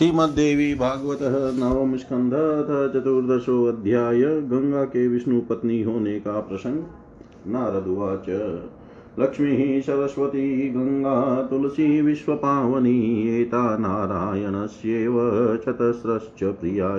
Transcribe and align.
श्रीमद्देवी 0.00 0.74
भागवत 0.74 1.54
नवम 1.58 1.96
स्कंध 1.96 2.32
चतुर्दशो 2.92 3.64
अध्याय 3.64 4.22
गंगा 4.22 4.84
के 4.84 5.08
विष्णु 5.08 5.40
पत्नी 5.40 5.82
होने 5.82 6.20
का 6.20 6.40
प्रसंग। 6.40 6.84
नारदुवाच 7.46 8.52
लक्ष्मी 9.20 9.80
सरस्वती 9.80 10.68
गंगा 10.68 11.42
तुलसी 11.42 12.02
विश्वपावनी, 12.02 13.40
एता 13.40 13.76
नारायणस्येव 13.76 15.14
चतस्रश्च 15.66 16.44
प्रिया 16.44 16.98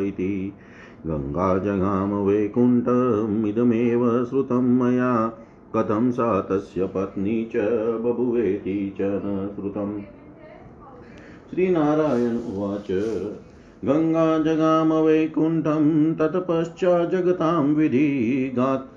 गङ्गा 1.08 1.58
जगाम 1.58 2.14
वैकुण्ठमिदमेव 2.14 4.26
श्रुतं 4.26 4.62
मया। 4.62 5.34
कथं 5.76 6.12
सा 6.12 6.42
तस्य 6.42 6.86
पत्नी 6.86 7.50
च, 7.56 7.60
बभुवेति 8.02 8.94
च 8.96 9.02
न 9.02 9.52
श्रुतम्। 9.56 10.02
श्रीनारायण 11.52 12.38
उवाच। 12.38 12.92
गङ्गा 13.86 14.40
जगाम 14.40 14.94
वैकुण्ठं 14.94 16.14
ततपश्चाजगतां 16.16 17.64
विधि 17.64 18.52
गात्। 18.56 18.92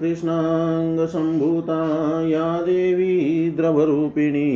कृष्णाङ्गसम्भूता 0.00 1.82
या 2.22 2.62
देवी 2.62 3.50
द्रवरूपिणी 3.50 4.52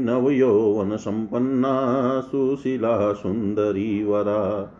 नवयौवनसम्पन्ना 0.00 1.76
सुशीला 2.20 3.12
सुन्दरी 3.12 4.04
वरा। 4.04 4.72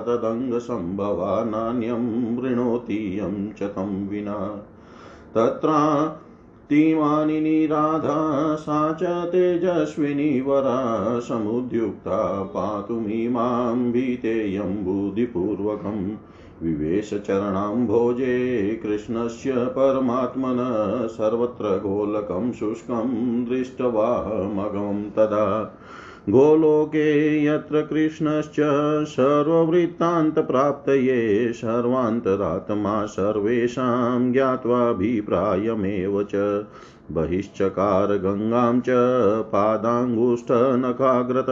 तदङ्गसम्भवा 0.00 1.44
नान्यं 1.44 2.36
वृणोति 2.36 3.20
यं 3.20 3.52
च 3.52 3.62
तं 3.62 4.08
विना। 4.08 4.62
तत्रा 5.34 6.06
तीमानिनी 6.70 7.66
राधा 7.66 8.54
सा 8.54 8.92
च 8.92 9.02
तेजस्विनी 9.02 10.40
वरा 10.40 11.20
समुद्युक्ता 11.20 12.42
पातुमीमां 12.42 13.92
भीतेयं 13.92 14.84
बुद्धिपूर्वकम्। 14.84 16.33
विवेशचरणाम्भोजे 16.64 18.80
कृष्णस्य 18.82 19.52
परमात्मन 19.52 20.56
सर्वत्र 21.06 21.64
गोलकं 21.64 22.52
शुष्कं 22.52 23.44
दृष्ट्वामगमं 23.44 25.10
तदा। 25.10 25.78
गोलोके 26.30 27.44
यत्र 27.44 27.82
कृष्णश्च 27.82 28.56
सर्ववृत्तान्तप्राप्तये 29.08 31.52
सर्वान्तरात्मा 31.52 33.06
सर्वेषां 33.06 34.32
ज्ञात्वाभिप्रायमेव 34.32 36.22
च। 36.22 36.64
बहिश्चकार 37.12 38.12
गङ्गां 38.16 38.80
च 38.80 38.94
पादाङ्गुष्ठनखाग्रत 39.52 41.50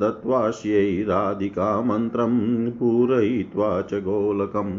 दत्त्वास्यै 0.00 1.04
राधिकामन्त्रं 1.08 2.34
पूरयित्वा 2.70 3.82
च 3.82 3.94
गोलकम् 3.94 4.72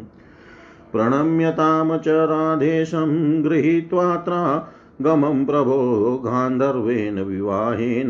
प्रणम्यतां 0.91 1.97
च 1.97 2.07
राधेशं 2.07 3.15
गृहीत्वात्रा 3.43 4.41
गमं 5.01 5.45
प्रभो 5.45 6.21
गान्धर्वेण 6.25 7.23
विवाहेन 7.23 8.07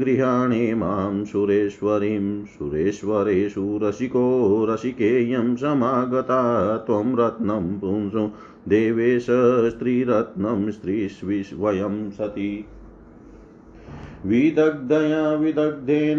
गृहाणे 0.00 0.74
माँ 0.74 1.24
सुरेश्वरीं, 1.24 2.44
सुरेश्वरेषु 2.44 3.80
रसिको 3.82 4.66
रसिकेयं 4.70 5.56
समागता, 5.56 6.76
त्वं 6.76 7.16
रत्नं 7.16 7.78
पुंसु 7.78 8.30
देवेश 8.68 9.26
स्त्रीरत्नं 9.70 10.70
स्त्रीष्विवयं 10.70 12.10
सति। 12.10 12.64
विदग्धया 14.26 15.34
विदग्धेन 15.34 16.18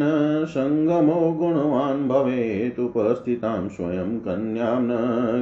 सङ्गमो 0.49 1.31
गुणवान् 1.31 2.09
भवेत् 2.09 2.79
उपस्थितां 2.79 3.69
स्वयं 3.69 4.19
कन्यां 4.19 4.81
न 4.81 4.89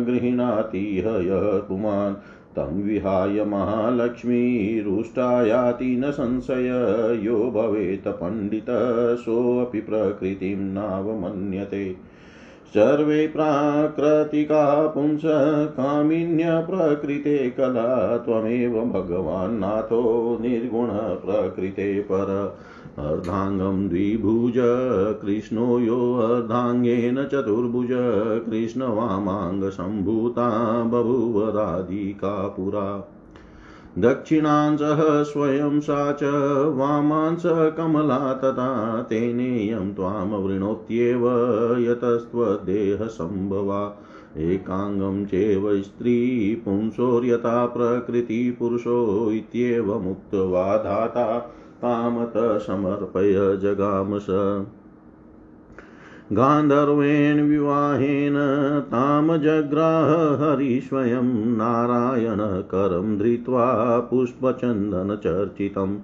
गृह्णाति 0.05 1.03
हयः 1.07 1.59
पुमान् 1.59 2.15
तं 2.55 2.83
विहाय 2.83 3.45
महालक्ष्मीरुष्टायाति 3.45 5.85
न 5.85 6.11
संशय, 6.11 7.19
यो 7.21 7.51
भवेत् 7.51 8.07
पण्डितः, 8.07 9.15
सोऽपि 9.15 9.79
प्रकृतिं 9.79 10.57
नावमन्यते। 10.57 11.95
सर्वे 12.67 13.27
प्राकृतिका 13.27 14.87
पुंस 14.87 15.21
कामिन्यप्रकृते 15.67 17.49
कला 17.49 18.17
त्वमेव 18.17 18.71
भगवान्नाथो 18.71 20.37
निर्गुणप्रकृते 20.41 21.99
पर। 21.99 22.57
अर्धाङ्गं 22.97 23.89
द्विभुज, 23.89 24.53
कृष्णो 25.21 25.79
यो 25.79 26.13
अर्धाङ्गेन 26.13 27.15
चतुर्भुज 27.15 27.87
कृष्णवामाङ्गसम्भूता 28.49 30.83
बभूव 30.83 31.49
राधिका 31.49 32.47
पुरा। 32.47 33.17
दक्षिणांसः 33.99 35.23
स्वयं 35.23 35.79
सा 35.79 36.11
च 36.11 36.19
वामांस 36.75 37.43
कमला 37.45 38.33
तथा, 38.33 39.01
तेनेयं 39.01 39.93
त्वां 39.93 40.27
वृणोत्येव, 40.27 41.29
यतस्त्वदेहसम्भवा। 41.79 44.01
एकाङ्गं 44.37 45.25
चेव 45.25 45.81
स्त्री 45.81 46.61
पुंसोर्यथा 46.65 47.65
प्रकृतिपुरुषो 47.65 49.31
इत्येवमुक्त्वा 49.31 50.77
धाता 50.77 51.55
तामत 51.85 52.33
समर्पय 52.37 53.33
जगामस। 53.57 54.27
गान्धर्वेण 56.33 57.49
विवाहेन 57.49 58.33
तां 58.91 59.39
जग्राह 59.39 60.09
हरिस्वयं 60.43 61.55
नारायणकरं 61.57 63.17
धृत्वा 63.17 63.99
पुष्पचन्दनचर्चितं। 63.99 65.95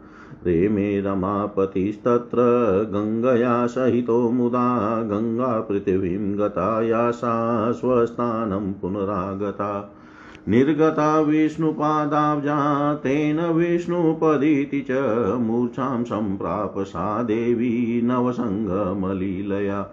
प्रेमे 0.43 1.01
रमापतिस्तत्र 1.01 2.37
गङ्गया 2.93 3.67
सहितो 3.67 4.31
मुदा 4.31 5.01
गङ्गापृथिवीं 5.03 6.39
गता 6.39 6.81
या 6.81 7.11
सा 7.11 7.71
स्वस्थानं 7.71 8.73
पुनरागता। 8.73 9.96
निर्गता 10.47 11.19
विष्णुपादाब्जा 11.19 12.93
तेन 12.93 13.39
विष्णुपदिति 13.39 14.85
च 14.91 15.39
मूर्छां 15.39 16.03
सम्प्राप 16.03 16.73
सा 16.77 17.23
देवी 17.23 18.01
नवसङ्गमलीलया। 18.03 19.89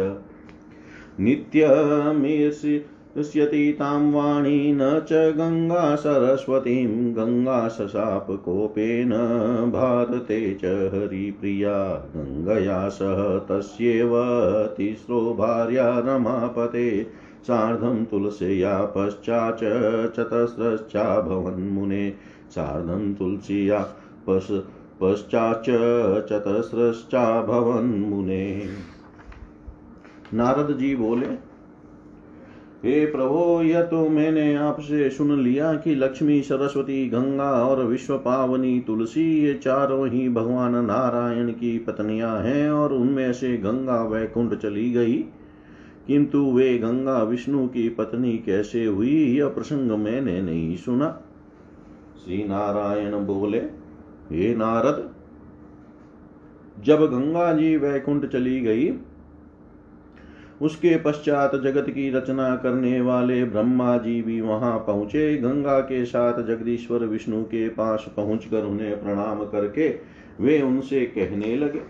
नित्यमीष्यति 3.18 3.75
तां 3.80 4.12
वाणी 4.12 4.74
न 4.74 4.80
च 4.81 5.14
गङ्गा 5.14 5.96
सरस्वतीं। 5.96 7.14
गङ्गा 7.14 7.68
शशापकोपेन 7.68 9.09
भारते 9.72 10.53
च 10.53 10.66
हरिप्रिया। 10.66 12.12
गङ्गया 12.16 12.90
सह 12.90 13.38
तस्यैव 13.38 14.12
तिस्रो 14.78 15.34
भार्या 15.34 16.00
रमापते। 16.00 17.08
सार्धं 17.44 18.06
तुलस्या 18.06 18.94
पश्चाच्च 18.97 19.59
चतस्रश्चाभवन्मुने 20.16 22.14
सार्धं 22.50 23.14
तुलस्या 23.14 23.96
पश् 24.29 24.59
पश्चाच्च 25.02 25.66
चतस्रश्चाभवन्मुने 26.29 28.66
नारद 30.34 30.78
जी 30.78 30.96
बोले 30.96 31.48
हे 32.85 33.05
प्रभो, 33.05 33.61
यह 33.61 33.81
तो 33.81 34.09
मैंने 34.09 34.55
आपसे 34.55 35.09
सुन 35.09 35.40
लिया 35.40 35.73
कि 35.73 35.96
लक्ष्मी, 35.96 36.41
सरस्वती, 36.41 37.09
गंगा 37.09 37.52
और 37.52 37.84
विश्व 37.84 38.17
पावनी 38.17 38.79
तुलसी, 38.79 39.46
ये 39.46 39.53
चारों 39.53 40.08
ही 40.08 40.29
भगवान 40.29 40.76
नारायण 40.76 41.49
की 41.49 41.79
पत्नियाँ 41.79 42.41
हैं 42.41 42.72
और 42.72 42.93
उनमें 42.93 43.34
से 43.34 43.58
गंगा 43.58 44.03
वैकुंठ 44.03 44.53
चली 44.53 44.91
गई। 44.91 45.26
किंतु 46.08 46.52
वे 46.52 46.78
गंगा 46.78 47.23
विष्णु 47.23 47.67
की 47.67 47.90
पत्नी 47.90 48.37
कैसे 48.37 48.85
हुई, 48.85 49.37
यह 49.37 49.47
प्रसंग 49.47 49.91
मैंने 49.91 50.41
नहीं 50.41 50.78
सुना। 50.78 51.22
श्री 52.26 52.43
नारायण 52.43 53.11
बोले, 53.11 53.59
हे 54.31 54.55
नारद, 54.55 55.14
जब 56.84 57.02
गंगा 57.02 57.53
जी 57.53 57.78
वैकुंठ 57.78 58.26
चली 58.26 58.61
गई 58.61 58.93
उसके 60.61 60.97
पश्चात 60.97 61.56
जगत 61.56 61.90
की 61.90 62.09
रचना 62.09 62.56
करने 62.56 63.02
वाले 63.02 63.44
ब्रह्मा 63.46 63.97
जी 63.97 64.22
भी 64.22 64.41
वहाँ 64.41 64.78
पहुँचे। 64.78 65.38
गंगा 65.38 65.79
के 65.79 66.06
साथ 66.06 66.41
जगदीश्वर 66.44 67.06
विष्णु 67.06 67.44
के 67.44 67.70
पास 67.70 68.06
पहुंचकर 68.17 68.64
उन्हें 68.64 69.03
प्रणाम 69.03 69.44
करके 69.44 69.90
वे 70.44 70.61
उनसे 70.61 71.02
कहने 71.06 71.56
लगे। 71.56 71.82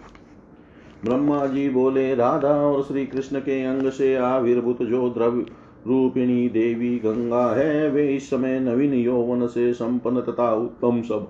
ब्रह्मा 1.05 1.45
जी 1.45 1.69
बोले, 1.69 2.15
राधा 2.15 2.53
और 2.53 2.83
श्री 2.83 3.05
कृष्ण 3.05 3.39
के 3.39 3.63
अंग 3.63 3.89
से 3.89 4.15
आविर्भूत 4.15 4.81
जो 4.83 5.09
द्रव्य 5.09 5.45
रूपिणी 5.87 6.49
देवी 6.49 6.97
गंगा 6.99 7.55
है, 7.55 7.89
वे 7.89 8.07
इस 8.15 8.29
समय 8.29 8.59
नवीन 8.59 8.93
यौवन 8.93 9.47
से 9.47 9.73
संपन्न 9.73 10.21
तथा 10.21 10.53
उत्तम 10.53 11.01
सब 11.01 11.27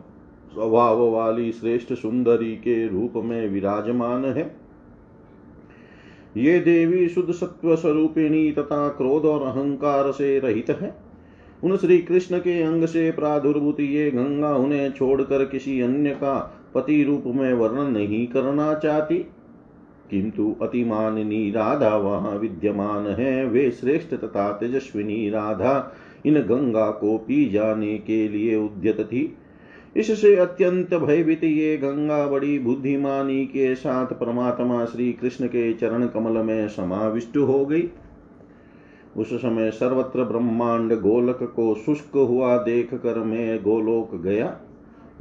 स्वभाव 0.53 1.09
वाली 1.09 1.51
श्रेष्ठ 1.51 1.93
सुंदरी 1.93 2.55
के 2.55 2.87
रूप 2.87 3.13
में 3.15 3.49
विराजमान 3.49 4.25
है। 4.25 4.68
ये 6.37 6.59
देवी 6.59 7.09
शुद्ध 7.09 7.31
सत्व 7.31 7.75
स्वरूपिणी 7.75 8.51
तथा 8.51 8.89
क्रोध 8.89 9.25
और 9.25 9.47
अहंकार 9.47 10.11
से 10.11 10.39
रहित 10.39 10.69
है। 10.69 10.95
उन 11.63 11.77
श्री 11.77 11.97
कृष्ण 11.97 12.37
के 12.37 12.61
अंग 12.61 12.85
से 12.85 13.11
प्रादुर्भूत 13.11 13.79
ये 13.79 14.11
गंगा 14.11 14.55
उन्हें 14.55 14.91
छोड़कर 14.91 15.45
किसी 15.45 15.81
अन्य 15.81 16.09
का 16.09 16.61
पति 16.75 17.03
रूप 17.03 17.23
में 17.25 17.53
वर्णन 17.53 17.91
नहीं 17.91 18.27
करना 18.27 18.73
चाहती। 18.73 19.17
किंतु 20.11 20.55
अतिमाननी 20.61 21.51
राधा 21.51 21.97
वहाँ 21.97 22.37
विद्यमान 22.37 23.07
है। 23.07 23.45
वे 23.45 23.71
श्रेष्ठ 23.71 24.13
तथा 24.13 24.51
तेजस्विनी 24.51 25.29
राधा 25.29 25.93
इन 26.25 26.35
गंगा 26.35 26.91
को 26.91 27.17
पी 27.17 27.49
जाने 27.49 27.97
के 27.97 28.29
लिए 28.29 28.55
उद्यत 28.55 28.99
थी। 28.99 29.37
इससे 29.95 30.35
अत्यंत 30.35 30.93
भयभीत 30.93 31.43
ये 31.43 31.75
गंगा 31.77 32.25
बड़ी 32.27 32.57
बुद्धिमानी 32.59 33.45
के 33.45 33.73
साथ 33.75 34.13
परमात्मा 34.13 34.83
श्री 34.85 35.11
कृष्ण 35.13 35.47
के 35.47 35.71
चरण 35.73 36.07
कमल 36.07 36.41
में 36.43 36.67
समाविष्ट 36.67 37.37
हो 37.37 37.65
गई। 37.65 37.89
उस 39.17 39.33
समय 39.33 39.71
सर्वत्र 39.71 40.23
ब्रह्मांड 40.23 40.93
गोलक 40.93 41.39
को 41.55 41.73
शुष्क 41.75 42.15
हुआ 42.17 42.57
देख 42.57 42.93
कर 42.93 43.17
मैं 43.17 43.61
गोलोक 43.63 44.15
गया, 44.15 44.55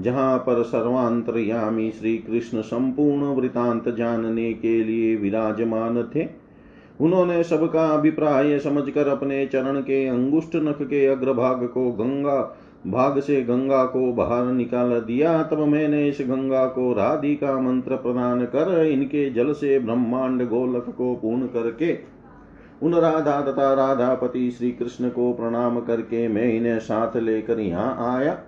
जहाँ 0.00 0.38
पर 0.38 0.62
सर्वांतरयामी 0.62 1.90
श्री 1.90 2.16
कृष्ण 2.18 2.60
संपूर्ण 2.60 3.34
वृतांत 3.34 3.88
जानने 3.88 4.52
के 4.52 4.82
लिए 4.84 5.16
विराजमान 5.16 6.02
थे। 6.14 6.26
उन्होंने 7.00 7.42
सबका 7.44 7.86
अभिप्राय 7.88 8.58
समझकर 8.58 9.08
अपने 9.08 9.44
चरण 9.46 9.80
के 9.80 10.06
अंगुष्ठ 10.06 10.56
नख 10.56 10.82
के 10.82 11.06
अग्रभाग 11.06 11.66
को 11.66 11.90
गंगा 11.92 12.40
भाग 12.84 13.18
से 13.20 13.40
गंगा 13.42 13.84
को 13.84 14.12
बाहर 14.12 14.44
निकाल 14.46 14.90
दिया। 15.00 15.42
तब 15.42 15.58
मैंने 15.60 16.06
इस 16.08 16.18
गंगा 16.20 16.64
को 16.66 16.92
राधिका 16.92 17.58
मंत्र 17.60 17.96
प्रदान 17.96 18.44
कर 18.46 18.84
इनके 18.84 19.28
जल 19.30 19.52
से 19.52 19.78
ब्रह्मांड 19.78 20.46
गोलक 20.48 20.88
को 20.88 21.14
पूर्ण 21.14 21.46
करके, 21.46 21.96
उन 22.82 22.94
राधा 22.94 23.40
तथा 23.42 23.72
राधापति 23.74 24.50
श्री 24.50 24.70
कृष्ण 24.72 25.08
को 25.08 25.32
प्रणाम 25.32 25.80
करके 25.80 26.26
मैं 26.28 26.52
इन्हें 26.54 26.78
साथ 26.80 27.16
लेकर 27.16 27.60
यहाँ 27.60 28.14
आया। 28.14 28.38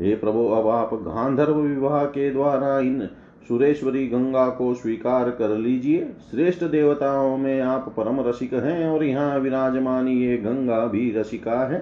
हे 0.00 0.14
प्रभु, 0.14 0.46
अब 0.46 0.68
आप 0.68 0.90
गांधर्व 0.94 1.54
विवाह 1.54 2.04
के 2.06 2.30
द्वारा 2.30 2.78
इन 2.78 3.08
सुरेश्वरी 3.48 4.06
गंगा 4.06 4.48
को 4.48 4.72
स्वीकार 4.74 5.30
कर 5.30 5.56
लीजिए। 5.58 6.08
श्रेष्ठ 6.30 6.64
देवताओं 6.64 7.36
में 7.36 7.60
आप 7.60 7.88
परम 7.96 8.20
रसिक 8.20 8.54
हैं 8.54 8.88
और 8.88 9.04
यहाँ 9.04 9.38
विराजमान 9.38 10.08
ये 10.08 10.36
गंगा 10.36 10.84
भी 10.86 11.10
रसिका 11.12 11.64
है। 11.68 11.80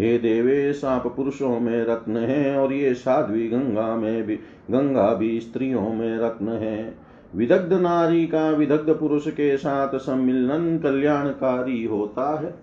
हे 0.00 0.18
देवे 0.18 0.80
आप 0.84 1.06
पुरुषों 1.16 1.60
में 1.60 1.84
रत्न 1.84 2.16
है 2.16 2.56
और 2.56 2.72
ये 2.72 2.94
साध्वी 2.94 3.48
गंगा 3.48 3.96
में 3.96 4.22
भी, 4.22 4.36
गंगा 4.70 5.14
भी 5.14 5.40
स्त्रियों 5.40 5.92
में 5.92 6.18
रत्न 6.18 6.48
है। 6.48 6.94
विदग्ध 7.36 7.72
नारी 7.72 8.26
का 8.26 8.50
विदग्ध 8.50 8.94
पुरुष 8.94 9.28
के 9.28 9.56
साथ 9.56 9.98
सम्मिलन 9.98 10.78
कल्याणकारी 10.78 11.84
होता 11.84 12.40
है। 12.40 12.54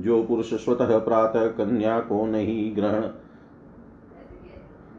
जो 0.00 0.22
पुरुष 0.22 0.54
स्वतः 0.54 0.98
प्रातः 0.98 1.46
कन्या 1.46 2.00
को 2.00 2.26
नहीं 2.26 2.76
ग्रहण, 2.76 3.06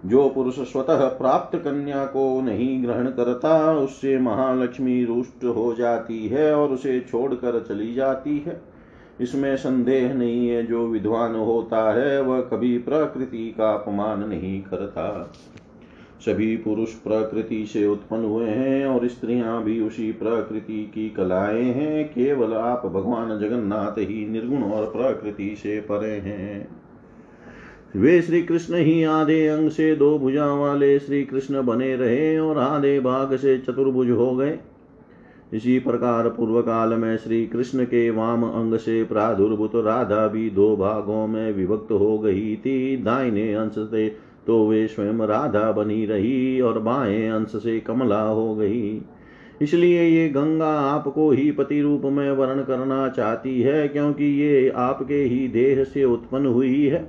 जो 0.05 0.29
पुरुष 0.29 0.59
स्वतः 0.59 1.07
प्राप्त 1.07 1.57
कन्या 1.57 2.05
को 2.05 2.41
नहीं 2.41 2.83
ग्रहण 2.83 3.07
करता, 3.07 3.77
उससे 3.77 4.17
महालक्ष्मी 4.17 5.05
रुष्ट 5.05 5.45
हो 5.45 5.73
जाती 5.73 6.27
है 6.27 6.55
और 6.55 6.69
उसे 6.69 6.99
छोड़कर 6.99 7.65
चली 7.69 7.93
जाती 7.93 8.37
है। 8.37 8.69
इसमें 9.21 9.57
संदेह 9.57 10.13
नहीं 10.13 10.50
है, 10.50 10.66
जो 10.66 10.88
विद्वान 10.88 11.36
होता 11.36 11.94
है, 11.94 12.21
वह 12.21 12.42
कभी 12.42 12.77
प्रकृति 12.77 13.56
का 13.57 13.71
अपमान 13.74 14.30
नहीं 14.30 14.62
करता। 14.62 15.33
सभी 16.25 16.57
पुरुष 16.57 16.94
प्रकृति 16.94 17.66
से 17.66 17.88
उत्पन्न 17.88 18.25
हुए 18.25 18.45
हैं, 18.45 18.86
और 18.86 19.07
स्त्रियाँ 19.07 19.63
भी 19.63 19.81
उसी 19.81 20.12
प्रकृति 20.12 20.92
की 20.95 21.10
कलाएँ 21.10 21.63
हैं। 21.63 22.10
केवल 22.10 22.54
आप 22.54 22.86
भगवान 22.86 23.39
जगन्नाथ 23.39 24.00
ही 24.00 24.30
निर्गुण 24.30 24.63
और 24.63 24.86
प्रकृति 24.86 25.56
से 25.56 25.80
परे 25.80 26.12
हैं। 26.12 26.68
वे 27.95 28.21
श्री 28.21 28.42
कृष्ण 28.42 28.75
ही 28.75 29.04
आधे 29.04 29.48
अंग 29.48 29.69
से 29.69 29.95
दो 29.95 30.19
भुजा 30.19 30.54
वाले 30.54 31.00
श्री 31.00 31.24
कृष्ण 31.24 31.63
बने 31.63 31.95
रहे, 31.95 32.39
और 32.39 32.57
आधे 32.57 33.00
भाग 33.00 33.36
से 33.36 33.57
चतुर्भुज 33.57 34.10
हो 34.10 34.36
गए। 34.36 34.60
इसी 35.53 35.79
प्रकार 35.79 36.27
पूर्व 36.29 36.61
काल 36.61 36.93
में 36.93 37.17
श्री 37.17 37.45
कृष्ण 37.47 37.83
के 37.83 38.09
वाम 38.09 38.43
अंग 38.43 38.77
से 38.77 39.03
प्रादुर्भूत 39.03 39.71
राधा 39.75 40.27
भी 40.27 40.49
दो 40.49 40.75
भागों 40.77 41.27
में 41.27 41.51
विभक्त 41.53 41.91
हो 41.91 42.17
गई 42.19 42.55
थी। 42.55 42.97
दाहिने 42.97 43.53
अंश 43.53 43.75
से 43.77 44.07
तो 44.47 44.67
वे 44.67 44.87
स्वयं 44.87 45.25
राधा 45.27 45.71
बनी 45.71 46.05
रही 46.05 46.61
और 46.61 46.79
बाएँ 46.79 47.27
अंश 47.29 47.55
से 47.55 47.79
कमला 47.79 48.21
हो 48.21 48.55
गई। 48.55 49.01
इसलिए 49.61 50.03
ये 50.03 50.29
गंगा 50.29 50.71
आपको 50.79 51.29
ही 51.31 51.51
पति 51.51 51.81
रूप 51.81 52.01
में 52.03 52.31
वर्ण 52.31 52.63
करना 52.63 53.07
चाहती 53.09 53.61
है, 53.61 53.87
क्योंकि 53.87 54.25
ये 54.41 54.69
आपके 54.69 55.23
ही 55.23 55.47
देह 55.47 55.83
से 55.83 56.03
उत्पन्न 56.03 56.45
हुई 56.45 56.85
है। 56.85 57.01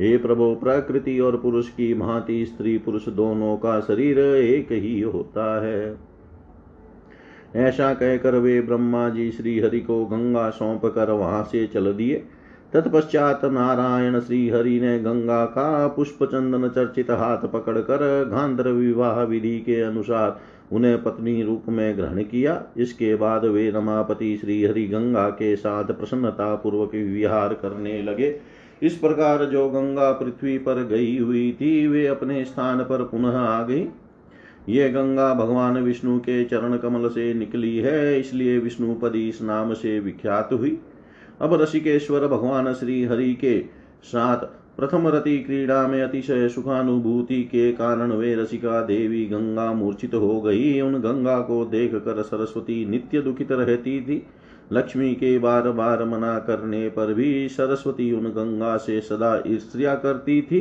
हे 0.00 0.16
प्रभु, 0.18 0.54
प्रकृति 0.54 1.18
और 1.20 1.36
पुरुष 1.36 1.68
की 1.68 1.94
भांति 1.94 2.44
स्त्री 2.46 2.76
पुरुष 2.78 3.08
दोनों 3.08 3.56
का 3.56 3.80
शरीर 3.80 4.18
एक 4.18 4.72
ही 4.72 5.00
होता 5.00 5.64
है। 5.64 6.15
ऐसा 7.56 7.92
कहकर 7.94 8.34
वे 8.34 8.60
ब्रह्मा 8.60 9.08
जी 9.08 9.30
श्री 9.30 9.58
हरि 9.60 9.80
को 9.80 10.04
गंगा 10.06 10.48
सौंप 10.50 10.84
कर 10.86 11.10
वहाँ 11.10 11.42
से 11.44 11.66
चल 11.66 11.92
दिए। 11.92 12.24
तत्पश्चात 12.72 13.44
नारायण 13.44 14.20
श्री 14.20 14.48
हरि 14.48 14.80
ने 14.80 14.98
गंगा 14.98 15.44
का 15.44 15.86
पुष्प 15.88 16.24
चंदन 16.24 16.68
चर्चित 16.68 17.10
हाथ 17.10 17.46
पकड़कर 17.48 18.28
गांधर 18.30 18.68
विवाह 18.68 19.22
विधि 19.22 19.58
के 19.60 19.80
अनुसार 19.80 20.40
उन्हें 20.72 21.02
पत्नी 21.02 21.42
रूप 21.42 21.64
में 21.68 21.96
ग्रहण 21.96 22.22
किया। 22.22 22.62
इसके 22.76 23.14
बाद 23.14 23.44
वे 23.44 23.70
रमापति 23.70 24.36
श्री 24.36 24.64
हरि 24.64 24.84
गंगा 24.84 25.28
के 25.28 25.56
साथ 25.56 25.84
प्रसन्नता 25.84 26.54
पूर्वक 26.54 26.94
विहार 26.94 27.54
करने 27.54 28.02
लगे। 28.02 28.36
इस 28.82 28.94
प्रकार 28.94 29.44
जो 29.44 29.68
गंगा 29.68 30.12
पृथ्वी 30.12 30.58
पर 30.58 30.82
गई 30.84 31.18
हुई 31.18 31.52
थी, 31.60 31.86
वे 31.86 32.06
अपने 32.06 32.44
स्थान 32.44 32.78
पर 32.78 33.02
पुनः 33.02 33.36
आ 33.36 33.62
गई। 33.62 33.88
ये 34.68 34.88
गंगा 34.88 35.32
भगवान 35.34 35.76
विष्णु 35.76 36.18
के 36.18 36.44
चरण 36.44 36.76
कमल 36.76 37.08
से 37.08 37.32
निकली 37.34 37.76
है, 37.78 38.18
इसलिए 38.20 38.58
विष्णुपदी 38.58 39.28
इस 39.28 39.42
नाम 39.42 39.72
से 39.74 39.98
विख्यात 40.00 40.52
हुई। 40.52 40.78
अब 41.40 41.60
ऋषिकेश्वर 41.62 42.26
भगवान 42.28 42.72
श्री 42.74 43.02
हरि 43.04 43.32
के 43.34 43.58
साथ 44.04 44.44
प्रथम 44.76 45.06
रति 45.08 45.38
क्रीड़ा 45.38 45.86
में 45.88 46.02
अतिशय 46.02 46.48
सुखानुभूति 46.48 47.42
के 47.42 47.70
कारण 47.72 48.12
वे 48.12 48.34
रसिका 48.34 48.80
देवी 48.80 49.24
गंगा 49.26 49.72
मूर्छित 49.72 50.14
हो 50.14 50.40
गई। 50.40 50.80
उन 50.80 50.94
गंगा 50.94 51.38
को 51.40 51.64
देख 51.64 51.94
कर 51.94 52.22
सरस्वती 52.22 52.84
नित्य 52.86 53.20
दुखित 53.20 53.52
रहती 53.52 54.00
थी। 54.00 54.22
लक्ष्मी 54.72 55.12
के 55.14 55.38
बार 55.38 55.70
बार 55.70 56.04
मना 56.04 56.38
करने 56.38 56.88
पर 56.88 57.12
भी 57.14 57.48
सरस्वती 57.48 58.10
उन 58.12 58.24
गंगा 58.28 58.76
से 58.76 59.00
सदा 59.00 59.34
ईर्ष्या 59.46 59.94
करती 59.94 60.40
थी। 60.42 60.60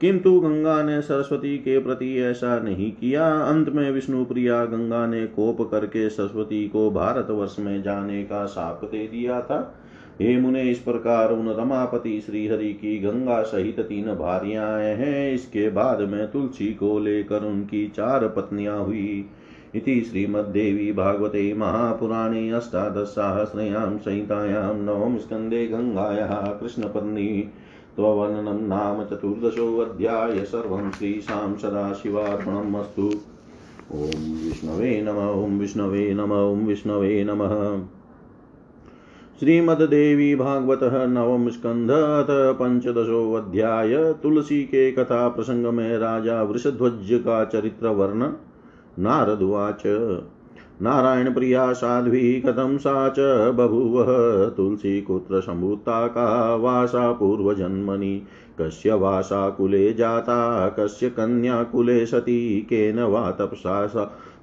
किंतु 0.00 0.40
गंगा 0.40 0.82
ने 0.82 1.02
सरस्वती 1.02 1.58
के 1.58 1.78
प्रति 1.78 2.18
ऐसा 2.18 2.58
नहीं 2.58 2.92
किया। 2.92 3.28
अंत 3.40 3.68
में 3.68 3.90
विष्णु 3.90 4.24
प्रिया 4.24 4.64
गंगा 4.64 5.06
ने 5.06 5.26
कोप 5.26 5.70
करके 5.70 6.10
सरस्वती 6.10 6.68
को 6.68 6.90
भारतवर्ष 6.90 7.56
में 7.58 7.82
जाने 7.82 8.22
का 8.24 8.44
साप 8.46 8.84
दे 8.84 9.06
दिया 9.06 9.40
था। 9.40 9.74
हे 10.20 10.40
मुने, 10.40 10.62
इस 10.62 10.78
प्रकार 10.78 11.32
उन 11.32 11.48
रमापति 11.48 12.20
श्री 12.20 12.46
हरि 12.48 12.72
की 12.72 12.98
गंगा 12.98 13.42
सहित 13.42 13.80
तीन 13.80 14.06
भारियाँ 14.06 14.78
हैं। 14.78 15.32
इसके 15.32 15.70
बाद 15.70 16.00
में 16.00 16.30
तुलसी 16.30 16.66
को 16.66 16.98
लेकर 16.98 17.44
उनकी 17.44 17.88
चार 17.88 18.28
पत्नियाँ 18.28 18.84
हुई। 18.84 19.24
इति 19.74 20.00
श्रीमद्देवी 20.00 20.92
भागवते 20.92 21.54
महापुराणे 21.54 22.50
अष्टादशसाहस्रयां 22.50 23.98
संहितायां 23.98 24.76
नवम 24.76 25.16
स्कन्दे 25.16 25.66
गङ्गायाः 25.66 26.34
कृष्णपत्नी 26.34 27.48
त्ववर्णनं 28.00 28.68
नाम 28.68 29.04
चतुर्दशोऽध्याय 29.04 30.44
सर्वं 30.44 30.90
श्रीशां 30.90 31.56
सदाशिवार्पणम् 31.56 32.76
अस्तु 32.76 33.10
ॐ 33.92 34.04
विष्णवे 34.44 35.02
नम, 35.02 35.44
ॐ 35.44 35.58
विष्णवे 35.58 36.14
नम, 36.14 36.32
ॐ 36.32 36.66
विष्णवे 36.66 37.24
नमः। 37.24 37.82
श्रीमद्देवी 39.40 40.34
भागवत 40.34 40.80
नवम 40.82 41.48
स्कंध 41.48 41.90
अथ 41.90 42.58
पंचदशोऽध्याय 42.58 44.12
तुलसी 44.12 44.62
के 44.62 44.92
कथा 44.92 45.28
प्रसंग 45.28 45.66
में 45.66 45.98
राजा 45.98 46.42
वृषध्वज 46.42 47.08
का 47.12 47.44
चरित्र 47.44 47.88
वर्ण 47.88 48.18
नारद 48.18 48.98
नारदुवाच 48.98 49.82
नारायणप्रिया 50.82 51.72
साध्वी 51.72 52.40
कथं 52.40 52.78
सा 52.78 53.08
च 53.08 53.50
बभूव? 53.54 54.04
तुलसी 54.56 55.00
कुत्र 55.00 55.40
सम्भूता 55.40 56.06
का 56.06 56.54
वासा 56.54 57.12
पूर्वजन्मनि? 57.12 58.22
कस्य 58.60 58.92
वासा 58.92 59.50
कुले 59.50 59.92
जाता? 59.92 60.68
कस्य 60.68 61.10
कन्याकुले 61.10 62.06
सती? 62.06 62.60
केन 62.60 63.02
वा 63.02 63.30
तपसा 63.30 63.86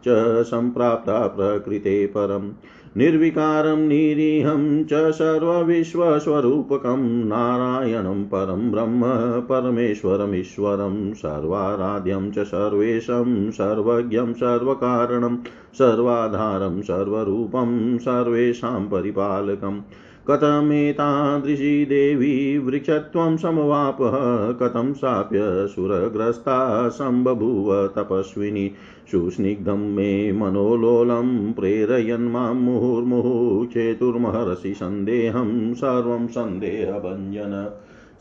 च 0.07 0.43
सम्प्राप्ता 0.43 1.27
प्रकृते 1.27 2.05
परम्? 2.05 2.51
निर्विकारं 2.97 3.77
निरीहं 3.87 4.63
च 4.83 5.11
सर्वविश्वस्वरूपकं 5.11 7.03
नारायणं 7.27 8.23
परं 8.23 8.71
ब्रह्म 8.71 9.09
परमेश्वरमीश्वरं 9.49 11.13
सर्वाराध्यं 11.13 12.31
च 12.31 12.45
सर्वेशं 12.45 13.51
सर्वज्ञं 13.51 14.33
सर्वकारणं 14.33 15.37
सर्वाधारं 15.73 16.81
सर्वरूपं 16.81 17.97
सर्वेषां 17.97 18.85
परिपालकम् 18.87 19.81
कथमेतादृशी 20.29 21.85
देवी 21.85 22.57
वृक्षत्वं 22.57 23.37
समवापः 23.37 24.17
कथं 24.51 24.93
साप्य 24.93 25.39
सुरग्रस्ता 25.67 26.57
सम्बभूव 26.89 27.87
तपस्विनी 27.87 28.71
सुस्निग्धं 29.11 29.95
मे 29.95 30.31
मनोलोलं 30.31 31.53
प्रेरयन् 31.53 32.31
माँ 32.31 32.53
मुहुर्मुहुः 32.53 33.65
चेतुर्महर्षि 33.65 34.73
सन्देहं 34.73 35.73
सर्वं 35.73 36.27
सन्देहभञ्जन। 36.27 37.71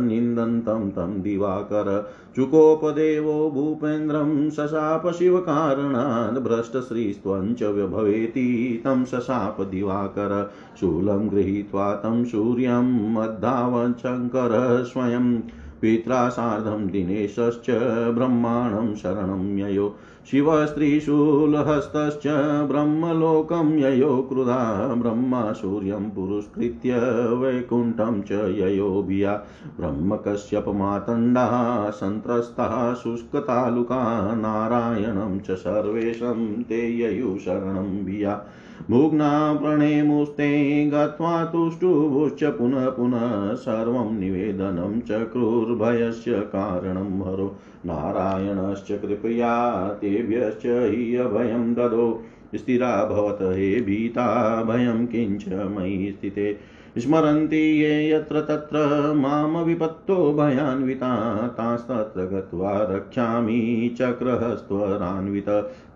निन्दन्तं 0.01 0.89
तं 0.89 1.21
दिवाकर। 1.21 2.09
चुकोपदेवो 2.35 3.51
भूपेन्द्रं 3.51 4.49
शशाप 4.49 5.07
शिवकारणात् 5.07 6.43
भ्रष्टश्रीस्त्वञ्च 6.43 7.63
भवेति 7.63 8.81
तं 8.83 9.05
शशाप 9.05 9.61
दिवाकर 9.61 10.51
शूलं 10.79 11.31
गृहीत्वा 11.31 11.93
तं 11.93 12.25
सूर्यं 12.25 13.13
मद्धावशङ्कर 13.13 14.83
स्वयं 14.83 15.39
पित्रा 15.81 16.29
सार्धं 16.29 16.87
दिनेशश्च 16.87 17.65
ब्रह्माणं 18.13 18.95
शरणं 18.95 19.57
ययो। 19.57 19.95
शिवस्त्रीशूलहस्तश्च 20.31 22.67
ब्रह्मलोकं 22.67 23.77
ययो। 23.77 24.25
क्रुधा 24.29 24.95
ब्रह्मा 24.95 25.51
सूर्यं 25.51 26.09
पुरस्कृत्य 26.09 27.01
वैकुण्ठं 27.33 28.21
च 28.21 28.31
ययो 28.31 29.05
भिया। 29.07 29.43
ब्रह्मकश्यपमातण्डा 29.79 31.89
सन्त्रस्ताः 31.89 32.93
शुष्कतालुका 32.93 34.35
नारायणं 34.35 35.39
च 35.39 35.51
सर्वेशं 35.51 36.63
ते 36.63 36.99
ययुः 36.99 38.05
भिया। 38.05 38.41
भुग्ना 38.89 39.53
प्रणेमुस्ते 39.53 40.85
गत्वा 40.85 41.45
तुष्टुभुश्च 41.45 42.43
पुनः 42.43 42.89
पुनः 42.89 43.53
सर्वं 43.53 44.19
निवेदनं 44.19 45.01
चक्रुर्भयस्य 45.01 46.31
कारणं 46.31 47.21
हरो 47.21 47.55
नारायणश्च 47.85 49.01
कृपया 49.01 49.87
तेभ्यश्च 49.87 50.65
हि 50.65 51.15
अभयं 51.15 51.73
ददो। 51.73 52.23
स्थिरा 52.55 53.05
भवत 53.05 53.37
हे 53.41 53.81
भीता, 53.81 54.63
भयं 54.63 55.07
किञ्च 55.07 55.47
मयि 55.47 56.15
स्थिते। 56.19 56.57
स्मरन्ति 56.97 57.83
ये 57.83 58.11
यत्र 58.11 58.41
तत्र 58.41 58.77
माँ 59.13 59.63
विपत्तो 59.63 60.33
भयान्विता, 60.33 61.37
तास्तत्र 61.47 62.21
गत्वा 62.21 62.71
रक्षामि 62.71 63.95
चक्रहस्त्वरान्वित। 64.01 65.49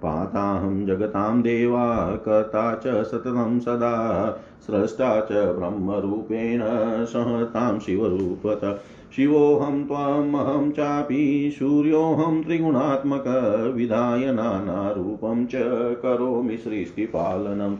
पाताहं 0.03 0.85
जगतां 0.85 1.41
देवा, 1.41 1.95
कर्ता 2.25 2.75
च 2.75 3.03
सततं 3.03 3.59
सदा, 3.59 4.29
स्रष्टा 4.62 5.21
च 5.21 5.31
ब्रह्मरूपेण 5.31 6.62
सहतां 7.05 7.79
शिवरूपत। 7.79 8.81
शिवोऽहं 9.15 9.88
त्वामहं 9.88 10.71
चापि, 10.71 11.55
सूर्योऽहं 11.59 12.43
त्रिगुणात्मक, 12.43 13.23
विधाय 13.75 14.33
नानारूपं 14.33 15.45
च 15.45 15.51
करोमि 16.01 16.57
सृष्टिपालनम्। 16.57 17.75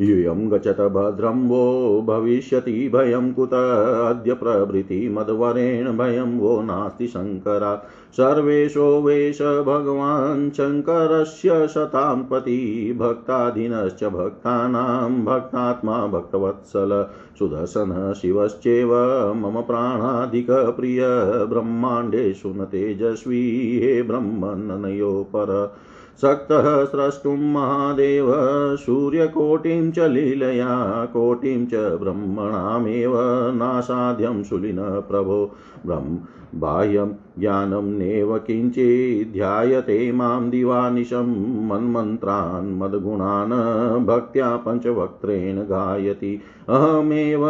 यूयं 0.00 0.50
गच्छत 0.52 0.80
भद्रं 0.80 1.48
वो 1.48 2.02
भविष्यति 2.02 2.88
भयं 2.94 3.32
कुत 3.32 3.54
अद्य 3.54 4.34
प्रभृति 4.34 5.08
मद्वरेण 5.08 5.96
भयं 5.96 6.38
वो 6.38 6.62
नास्ति 6.62 7.06
शङ्करात् 7.06 7.86
सर्वेशो 8.14 9.02
वेश 9.02 9.42
भगवान् 9.42 10.50
शङ्करस्य 10.50 11.68
शतां 11.68 12.22
पति 12.22 12.58
भक्ताधीनश्च 12.98 14.04
भक्तानां 14.04 15.24
भक्तात्मा 15.24 16.06
भक्तवत्सल। 16.06 17.06
सुदर्शन 17.38 18.14
शिवश्चेव 18.22 18.92
मम 19.36 19.60
प्राणाधिकप्रिय 19.60 21.00
ब्रह्माण्डेषु 21.48 22.48
न 22.48 22.64
तेजस्वी 22.64 23.42
हे 23.82 24.02
ब्रह्मन्नयो 24.02 25.12
पर 25.22 25.76
सक्तः 26.22 26.84
स्रष्टुं 26.84 27.36
महादेव 27.52 28.28
सूर्यकोटिं 28.76 29.90
च 29.90 29.98
लीलया 29.98 31.04
कोटिं 31.04 31.66
च 31.66 31.74
ब्रह्मणामेव 32.00 33.14
नासाध्यं 33.54 34.42
शुलिन 34.42 34.78
प्रभो 35.08 35.44
ब्रह्म 35.86 36.18
बाह्यं 36.60 37.12
ज्ञानं 37.40 37.98
नेव 37.98 38.38
किञ्चिध्यायते 38.38 40.12
माँ 40.12 40.50
दिवानिशं 40.50 41.68
मन्मन्त्रान् 41.68 42.78
मद्गुणान् 42.78 44.06
भक्त्या 44.06 44.56
पञ्चवक्त्रेण 44.56 45.58
गायति। 45.58 46.40
अहमेव 46.68 47.44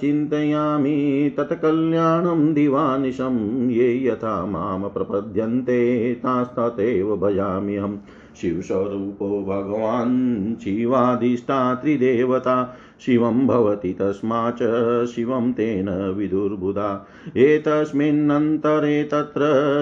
चिन्तयामि 0.00 1.32
तत्कल्याणं 1.36 2.54
दिवानिशं 2.54 3.70
ये 3.70 4.06
यथा 4.06 4.46
माँ 4.46 4.88
प्रपद्यन्ते 4.88 6.14
तास्तथैव 6.14 7.16
भजाम्यहम् 7.16 7.96
शिवस्वरूपो 8.36 9.44
भगवान् 9.48 10.60
शिवाधिष्ठात्रिदेवता 10.60 12.76
शिवं 13.06 13.46
भवति 13.46 13.92
तस्माच्च 13.92 14.58
शिवं 15.06 15.52
तेन 15.52 15.88
विदुर्बुधा। 15.90 17.06
एतस्मिन्नन्तरे 17.36 19.02
तत्र 19.02 19.40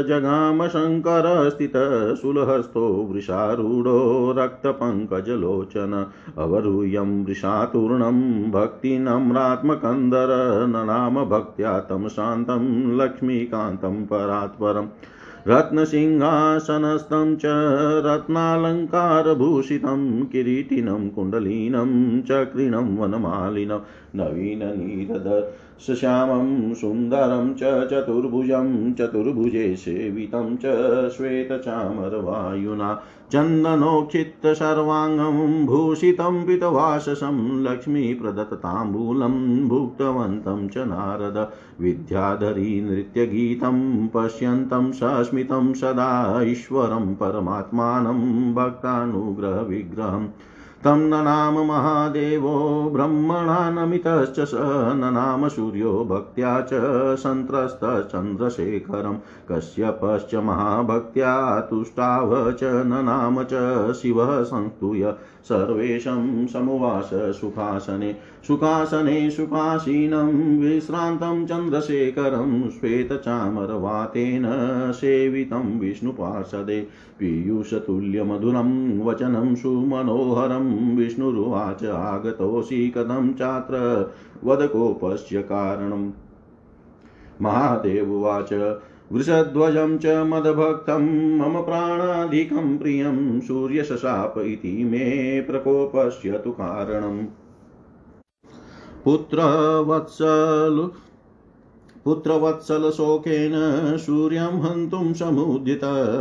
जगाम 0.08 0.66
शङ्करस्थितः 0.66 2.14
सुलहस्तो 2.14 2.86
वृषारूढो 3.12 3.98
रक्तपङ्कजलोचन 4.38 6.06
अवरूयं 6.38 7.24
वृषातूर्णं 7.24 8.20
भक्तिनम्रात्मकन्दर 8.50 10.34
ननाम 10.68 11.24
भक्त्या 11.24 11.78
तं 11.78 12.08
शान्तं 12.08 12.64
लक्ष्मीकान्तं 12.96 14.04
परात्परम्। 14.06 14.88
रत्नसिंहासनस्थं 15.50 17.28
च 17.42 17.52
रत्नालङ्कारभूषितं 18.06 20.02
किरीटिनं 20.32 21.08
कुण्डलीनं 21.10 21.92
चक्रिणं 22.30 22.88
वनमालिनं 22.98 23.86
नवीननीरद 24.20 25.28
श्यामं 25.86 26.74
सुन्दरं 26.74 27.54
च 27.54 27.90
चतुर्भुजं, 27.90 28.92
चतुर्भुजे 28.92 29.76
सेवितं 29.76 30.56
च 30.56 31.10
श्वेतचामरवायुना। 31.10 33.02
चन्दनोक्षित्तसर्वाङ्गं 33.32 35.66
भूषितं 35.66 36.46
पितवाससं 36.46 37.62
लक्ष्मीप्रदत्ताम्बूलं 37.62 39.68
भुक्तवन्तं 39.68 40.68
च 40.68 40.78
नारद। 40.78 41.50
विद्याधरी 41.80 42.80
नृत्यगीतं 42.80 44.06
पश्यन्तं 44.06 44.92
सस्मितं 44.92 45.74
सदा 45.74 46.42
ईश्वरं 46.42 47.14
परमात्मानं 47.14 48.54
भक्तानुग्रहविग्रहम्। 48.54 50.28
तं 50.84 50.96
ननाम 50.96 51.66
महादेवो 51.66 52.90
ब्रह्मणा 52.92 53.86
स 54.38 54.50
ननाम 54.94 55.48
सूर्यो 55.48 56.04
भक्त्या 56.04 56.60
च 56.60 56.68
सन्त्रस्तचन्द्रशेखरं, 57.16 59.18
कश्यपश्च 59.52 60.34
महाभक्त्या 60.34 61.60
तुष्टाव 61.60 62.52
च 62.52 62.64
ननाम 62.64 63.42
च 63.42 63.92
शिवः 63.92 64.42
संस्तूय। 64.42 65.14
सर्वेशं 65.44 66.46
समुवास 66.46 67.10
सुखासने 67.12 68.16
सुखासने 68.48 69.30
सुखासीनं, 69.30 70.60
विश्रान्तं 70.60 71.46
चन्द्रशेखरं 71.46 72.70
श्वेतचामरवातेन 72.70 74.46
सेवितं 74.92 75.78
विष्णुपार्षदे। 75.78 76.88
पीयूषतुल्यमधुरं 77.18 79.04
वचनं 79.04 79.54
सुमनोहरं 80.68 80.96
विष्णुरुवाच 80.96 81.84
आगतोऽसि 81.84 82.88
कथं 82.88 83.34
चात्र? 83.34 84.10
वदकोपस्य 84.44 85.42
कारणम्। 85.42 86.10
महादेवुवाच 87.42 88.80
वृषध्वजं 89.12 89.98
च 89.98 90.06
मदभक्तं, 90.06 91.36
मम 91.38 91.62
प्राणाधिकं 91.62 92.78
प्रियं 92.78 93.40
सूर्यशशाप 93.40 94.34
इति 94.38 94.84
मे 94.84 95.40
प्रकोपस्य 95.40 96.38
तु 96.38 96.50
कारणम्। 96.50 97.26
पुत्रवत्सलु, 99.04 100.88
पुत्रवत्सलशोकेन 102.04 103.52
सूर्यं 103.96 104.60
हन्तुं 104.60 105.12
समुदित 105.12 105.80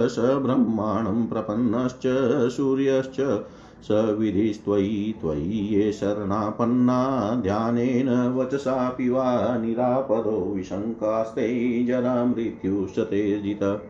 स 0.09 0.15
ब्रह्माणं 0.19 1.27
प्रपन्नश्च 1.27 2.03
सूर्यश्च 2.51 3.45
स 3.87 3.91
विधिस्त्वयि 3.91 5.15
त्वयि 5.21 5.75
ये 5.75 5.91
शरणापन्ना 5.91 7.39
ध्यानेन 7.43 8.35
वचसापि 8.35 9.09
वा 9.09 9.57
निरापदो 9.57 10.53
विशङ्कास्ते 10.55 11.85
जरा 11.85 12.25
मृत्युश्च 12.25 12.99
तेजित 12.99 13.81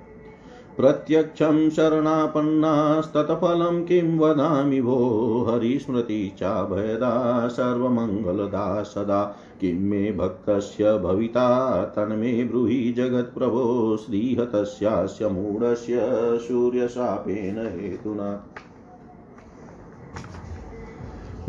प्रत्यक्षं 0.77 1.69
शरणापन्नास्तत्फलं 1.69 3.85
किं 3.85 4.19
वदामि 4.19 4.81
भो 4.81 5.45
हरिस्मृति 5.49 6.35
चाभयदा 6.39 7.47
सर्वमङ्गलदा 7.47 8.83
सदा। 8.83 9.37
किं 9.61 9.79
मे 9.79 10.11
भक्तस्य 10.11 10.97
भविता 10.97 11.83
तन्मे 11.83 12.43
ब्रूहि 12.43 12.93
जगत्प्रभो 12.97 13.97
श्रीहतस्यास्य 13.97 15.27
मूढस्य 15.27 15.99
सूर्यशापेन 16.47 17.59
हेतुना। 17.59 18.45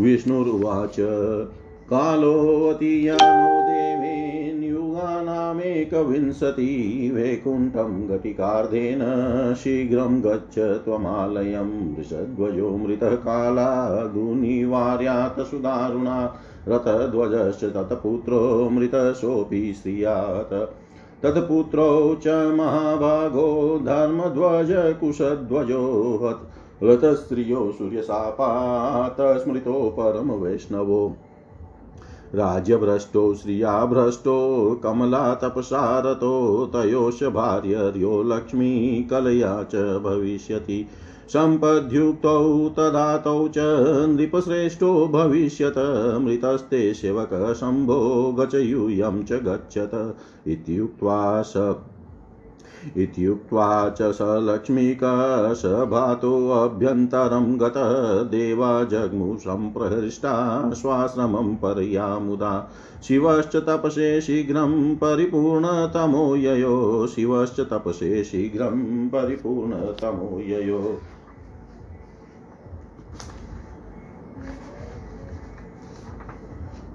विष्णुरुवाच। 0.00 0.96
कालोऽतीयानो 1.90 3.58
युगानामेकविंशति 4.66 7.10
वैकुण्ठं 7.14 8.08
घटिकार्धेन 8.08 9.00
शीघ्रं 9.54 10.20
गच्छ 10.20 10.58
त्वमालयं। 10.58 11.96
वृषध्वजो 11.96 12.76
मृतः 12.76 13.10
कालादुनिवार्यात् 13.10 15.40
सुदारुणा। 15.40 16.34
रथध्वजश्च 16.68 17.64
तत्पुत्रो 17.64 18.70
मृतशोऽपि 18.70 19.74
स्त्रियात्। 19.76 20.74
तत्पुत्रौ 21.22 22.14
च 22.14 22.28
महाभागो 22.28 23.80
धर्मध्वज 23.82 25.00
कुशध्वजो 25.00 26.18
हतस्त्रियो 26.84 27.72
सूर्यशापात् 27.78 29.42
स्मृतो 29.42 29.96
परमवैष्णवो 30.00 31.16
राज्यभ्रष्टो 32.34 33.34
श्रियाभ्रष्टो, 33.34 34.80
कमला 34.84 35.34
तपसारतो, 35.34 36.66
तयोश्च 36.66 37.24
भार्यर्यो 37.24 38.22
लक्ष्मी 38.22 39.06
कलया 39.10 39.62
च 39.62 39.76
भविष्यति। 40.04 40.88
सम्पद्युक्तौ 41.28 42.68
तदातौ 42.68 43.48
च 43.48 43.54
नृपश्रेष्ठो 44.08 45.08
भविष्यत, 45.08 45.74
मृतस्ते 46.20 46.94
सेवकः 46.94 47.52
शम्भो 47.52 48.32
गचयूयं 48.38 49.24
च 49.24 49.32
गच्छत। 49.32 50.16
इत्युक्त्वा 50.48 51.42
स 51.42 51.54
इत्युक्त्वा 52.96 53.88
च 53.88 54.02
स 54.02 54.18
लक्ष्मीकः 54.22 55.52
स 55.54 55.64
भातोऽभ्यन्तरं 55.66 57.60
गतः 57.60 58.22
देवा 58.22 58.84
जग्मु 58.84 59.36
सम्प्रहृष्टा 59.36 60.70
स्वाश्रमं 60.70 61.54
पर्यामुदा। 61.54 62.70
शिवश्च 63.02 63.56
तपसे 63.56 64.20
शीघ्रं 64.20 64.96
परिपूर्णतमो 64.96 66.36
ययो। 66.36 67.06
शिवश्च 67.06 67.60
तपसे 67.60 68.24
शीघ्रं 68.24 69.08
परिपूर्णतमो 69.08 70.40
ययो। 70.40 70.98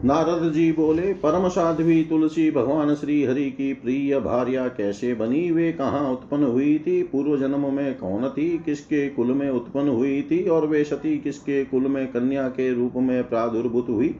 नारद 0.05 0.51
जी 0.53 0.71
बोले 0.71 1.13
परम 1.13 1.47
साध्वी 1.49 2.03
तुलसी 2.03 2.51
भगवान 2.51 2.95
श्री 2.95 3.23
हरि 3.23 3.51
की 3.51 3.73
प्रिय 3.73 4.19
भार्या 4.19 4.67
कैसे 4.67 5.13
बनी? 5.13 5.51
वे 5.51 5.71
कहाँ 5.71 6.11
उत्पन्न 6.11 6.43
हुई 6.43 6.79
थी? 6.79 7.03
पूर्व 7.03 7.37
जन्म 7.37 7.73
में 7.73 7.97
कौन 7.97 8.29
थी? 8.29 8.57
किसके 8.57 9.09
कुल 9.09 9.27
में 9.27 9.49
उत्पन्न 9.49 9.87
हुई 9.87 10.21
थी? 10.21 10.47
और 10.47 10.67
वे 10.67 10.83
सती 10.83 11.17
किसके 11.17 11.65
कुल 11.65 11.87
में 11.87 12.07
कन्या 12.07 12.47
के 12.47 12.73
रूप 12.73 12.93
में 12.95 13.29
प्रादुर्भूत 13.29 13.89
हुई? 13.89 14.15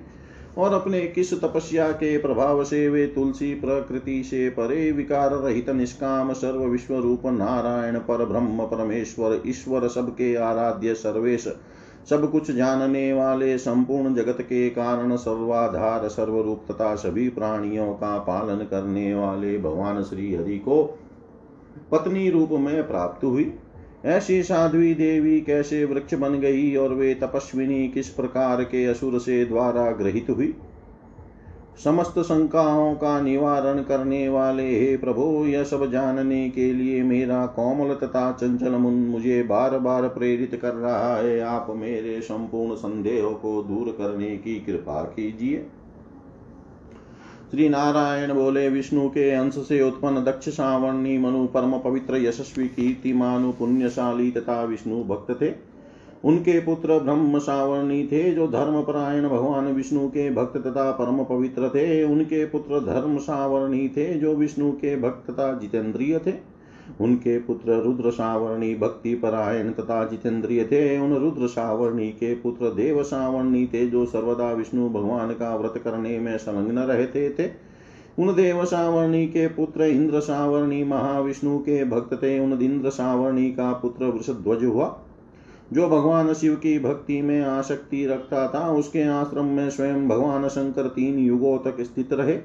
और 0.57 0.73
अपने 0.73 1.01
किस 1.01 1.33
तपस्या 1.33 1.91
के 1.91 2.17
प्रभाव 2.17 2.63
से 2.63 2.89
वे 2.89 3.07
तुलसी 3.07 3.53
प्रकृति 3.53 4.23
से 4.23 4.49
परे 4.49 4.91
विकार 4.91 5.31
रहित 5.31 5.69
निष्काम 5.69 6.33
सर्व 6.33 6.63
विश्व 6.63 6.97
रूप 6.97 7.21
नारायण 7.25 7.99
पर 7.99 8.25
ब्रह्म 8.25 8.65
परमेश्वर 8.65 9.41
ईश्वर 9.47 9.87
सबके 9.87 10.35
आराध्य 10.35 10.93
सर्वेश 10.93 11.47
सब 12.09 12.31
कुछ 12.31 12.51
जानने 12.51 13.13
वाले 13.13 13.57
संपूर्ण 13.57 14.15
जगत 14.15 14.37
के 14.41 14.69
कारण 14.69 15.15
सर्वाधार 15.15 16.07
सर्वरूप 16.07 16.65
तथा 16.71 16.95
सभी 16.95 17.29
प्राणियों 17.29 17.93
का 17.93 18.17
पालन 18.19 18.55
करने 18.55 19.13
वाले 19.15 19.57
भगवान 19.57 20.03
श्री 20.03 20.35
हरि 20.35 20.57
को 20.57 20.83
पत्नी 21.91 22.29
रूप 22.29 22.49
में 22.51 22.87
प्राप्त 22.87 23.23
हुई। 23.23 23.53
ऐसी 24.05 24.43
साध्वी 24.43 24.93
देवी 24.93 25.41
कैसे 25.41 25.85
वृक्ष 25.85 26.13
बन 26.13 26.33
गई 26.33 26.75
और 26.75 26.93
वे 26.93 27.13
तपस्विनी 27.15 27.87
किस 27.87 28.09
प्रकार 28.09 28.63
के 28.63 28.85
असुर 28.85 29.19
से 29.19 29.45
द्वारा 29.45 29.91
ग्रहित 29.91 30.29
हुई? 30.29 30.55
समस्त 31.77 32.19
शंकाओं 32.19 32.95
का 32.95 33.21
निवारण 33.21 33.83
करने 33.83 34.29
वाले 34.29 34.79
हे 34.79 34.97
प्रभु, 34.97 35.45
यह 35.45 35.63
सब 35.63 35.91
जानने 35.91 36.49
के 36.49 36.73
लिए 36.73 37.03
मेरा 37.03 37.45
कोमल 37.45 37.93
तथा 37.93 38.31
चंचल 38.31 38.71
मुन 38.71 38.93
मुझे 38.93 39.43
बार 39.43 39.79
बार 39.79 40.07
प्रेरित 40.07 40.59
कर 40.61 40.73
रहा 40.73 41.17
है। 41.17 41.39
आप 41.39 41.67
मेरे 41.69 42.21
संपूर्ण 42.21 42.75
संदेह 42.75 43.21
को 43.25 43.63
दूर 43.63 43.91
करने 43.91 44.37
की 44.37 44.59
कृपा 44.59 45.03
कीजिए। 45.03 45.65
श्री 47.51 47.69
नारायण 47.69 48.33
बोले, 48.33 48.69
विष्णु 48.69 49.09
के 49.09 49.31
अंश 49.31 49.53
से 49.53 49.81
उत्पन्न 49.81 50.23
दक्ष 50.23 50.49
सावर्णी 50.49 51.17
मनु 51.17 51.47
परम 51.47 51.79
पवित्र, 51.79 52.15
यशस्वी, 52.15 52.67
कीर्तिमानु, 52.67 53.51
पुण्यशाली 53.51 54.31
तथा 54.31 54.63
विष्णु 54.63 55.03
भक्त 55.03 55.41
थे। 55.41 55.72
उनके 56.25 56.59
पुत्र 56.59 56.99
ब्रह्म 56.99 57.39
सावर्णी 57.39 58.07
थे, 58.11 58.31
जो 58.31 58.47
धर्म 58.47 58.81
परायण 58.81 59.29
भगवान 59.29 59.65
विष्णु 59.65 60.07
के 60.07 60.31
भक्त 60.31 60.57
तथा 60.57 60.91
परम 60.91 61.23
पवित्र 61.23 61.69
थे। 61.69 62.03
उनके 62.03 62.45
पुत्र 62.45 62.79
धर्म 62.79 63.17
सावर्णी 63.17 63.89
थे, 63.89 64.13
जो 64.13 64.35
विष्णु 64.35 64.71
के 64.71 65.01
भक्त 65.01 65.31
तथा 65.31 65.53
जितेंद्रिय 65.53 66.19
थे। 66.19 66.53
उनके 67.01 67.39
पुत्र 67.39 67.71
रुद्र 67.71 68.11
सावर्णी 68.11 68.75
भक्ति 68.75 69.15
परायण 69.15 69.71
तथा 69.71 70.05
जितेंद्रिय 70.05 70.63
थे। 70.63 70.99
उन 70.99 71.13
रुद्र 71.13 71.47
सावर्णी 71.47 72.09
के 72.09 72.35
पुत्र 72.35 72.69
देव 72.69 73.03
सावर्णी 73.03 73.67
थे, 73.67 73.87
जो 73.87 74.05
सर्वदा 74.05 74.51
विष्णु 74.51 74.89
भगवान 74.89 75.29
का 75.31 75.55
व्रत 75.55 75.73
करने 75.83 76.19
में 76.19 76.37
संलग्न 76.37 76.79
रहते 76.79 77.35
थे। 77.39 77.73
उन 78.19 78.35
देव 78.35 78.65
सावर्णी 78.65 79.27
के 79.27 79.47
पुत्र 79.47 79.83
इंद्र 79.83 80.19
सावर्णी 80.19 80.83
महाविष्णु 80.83 81.57
के 81.57 81.85
भक्त 81.85 82.13
थे। 82.13 82.39
उन 82.39 82.61
इंद्र 82.61 82.89
सावर्णी 82.89 83.49
का 83.49 83.73
पुत्र 83.73 84.05
वृषध्वज 84.05 84.63
हुआ। 84.65 85.02
जो 85.73 85.87
भगवान 85.89 86.33
शिव 86.33 86.55
की 86.55 86.79
भक्ति 86.79 87.21
में 87.21 87.41
आसक्ति 87.41 88.05
रखता 88.05 88.47
था, 88.47 88.71
उसके 88.71 89.03
आश्रम 89.03 89.45
में 89.45 89.69
स्वयं 89.69 90.07
भगवान 90.09 90.47
शंकर 90.47 90.87
तीन 90.87 91.19
युगों 91.19 91.57
तक 91.57 91.81
स्थित 91.81 92.13
रहे। 92.13 92.35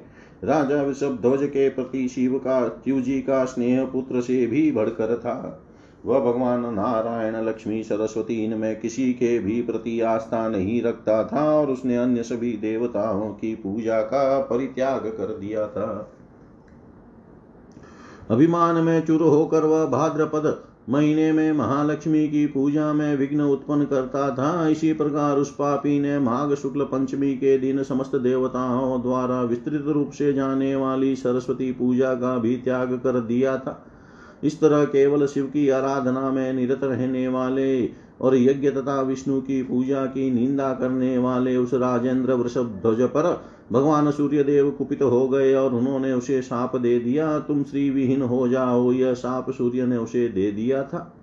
राजा 0.45 0.83
वृषभ 0.83 1.19
ध्वज 1.23 1.43
के 1.43 1.69
प्रति 1.69 2.09
शिव 2.09 2.39
का 2.39 2.69
शिव 2.69 3.01
जी 3.01 3.21
का 3.21 3.45
स्नेह 3.45 3.85
पुत्र 3.85 4.21
से 4.21 4.47
भी 4.47 4.73
बढ़कर 4.73 5.17
था। 5.19 5.65
वह 6.07 6.21
भगवान 6.21 6.75
नारायण 6.75 7.37
लक्ष्मी 7.37 7.83
सरस्वती 7.83 8.45
इनमें 8.45 8.81
किसी 8.81 9.13
के 9.13 9.39
भी 9.39 9.63
प्रति 9.63 10.01
आस्था 10.01 10.49
नहीं 10.49 10.83
रखता 10.83 11.25
था 11.25 11.59
और 11.59 11.71
उसने 11.71 11.97
अन्य 11.97 12.23
सभी 12.23 12.53
देवताओं 12.53 13.31
की 13.31 13.55
पूजा 13.55 14.01
का 14.01 14.41
परित्याग 14.41 15.01
कर 15.01 15.37
दिया 15.39 15.67
था। 15.67 16.13
अभिमान 18.31 18.75
में 18.75 19.07
चुर 19.07 19.23
होकर 19.23 19.65
वह 19.65 19.87
भाद्रपद 19.87 20.68
महीने 20.89 21.33
में 21.33 21.53
महालक्ष्मी 21.53 22.29
की 22.29 22.47
पूजा 22.47 22.93
में 22.93 23.17
विघ्न 23.17 23.41
उत्पन्न 23.41 23.85
करता 23.85 24.31
था। 24.31 24.69
इसी 24.69 24.93
प्रकार 24.93 25.37
उस 25.37 25.51
पापी 25.55 25.99
ने 26.01 26.19
माघ 26.19 26.55
शुक्ल 26.55 26.83
पंचमी 26.83 27.33
के 27.35 27.59
दिन 27.59 27.83
समस्त 27.83 28.17
देवताओं 28.17 29.03
द्वारा 29.03 29.43
विस्तृत 29.43 29.85
रूप 29.87 30.11
से 30.11 30.33
जाने 30.33 30.77
वाली 30.77 31.17
सरस्वती 31.17 31.73
पूजा 31.73 32.15
का 32.15 32.37
भी 32.39 32.57
त्याग 32.57 32.93
कर 32.93 33.21
दिया 33.21 33.57
था। 33.57 33.87
इस 34.45 34.61
तरह 34.61 34.85
केवल 34.85 35.27
शिव 35.27 35.45
की 35.45 35.69
आराधना 35.69 36.31
में 36.31 36.53
निरत 36.53 36.85
रहने 36.85 37.29
वाले 37.29 37.87
और 38.21 38.37
यज्ञ 38.37 38.71
तथा 38.71 39.01
विष्णु 39.03 39.41
की 39.41 39.63
पूजा 39.63 40.07
की 40.07 40.31
निंदा 40.31 40.73
करने 40.75 41.19
वाले 41.19 41.57
उस 41.57 41.75
राजेंद्र 41.75 42.33
वृषभ 42.33 42.79
ध्वज 42.83 43.03
पर 43.03 43.45
भगवान 43.73 44.11
सूर्य 44.11 44.43
देव 44.43 44.71
कुपित 44.71 45.03
हो 45.03 45.29
गए 45.29 45.55
और 45.55 45.75
उन्होंने 45.75 46.13
उसे 46.13 46.43
साप 46.43 46.77
दे 46.77 46.99
दिया। 46.99 47.39
तुम 47.39 47.63
श्री 47.63 47.91
विहीन 47.91 48.23
हो 48.23 48.49
जाओ, 48.49 48.93
यह 48.93 49.15
साप 49.15 49.51
सूर्य 49.51 49.87
ने 49.87 49.97
उसे 49.97 50.29
दे 50.29 50.53
दिया 50.53 50.83
था। 50.83 51.15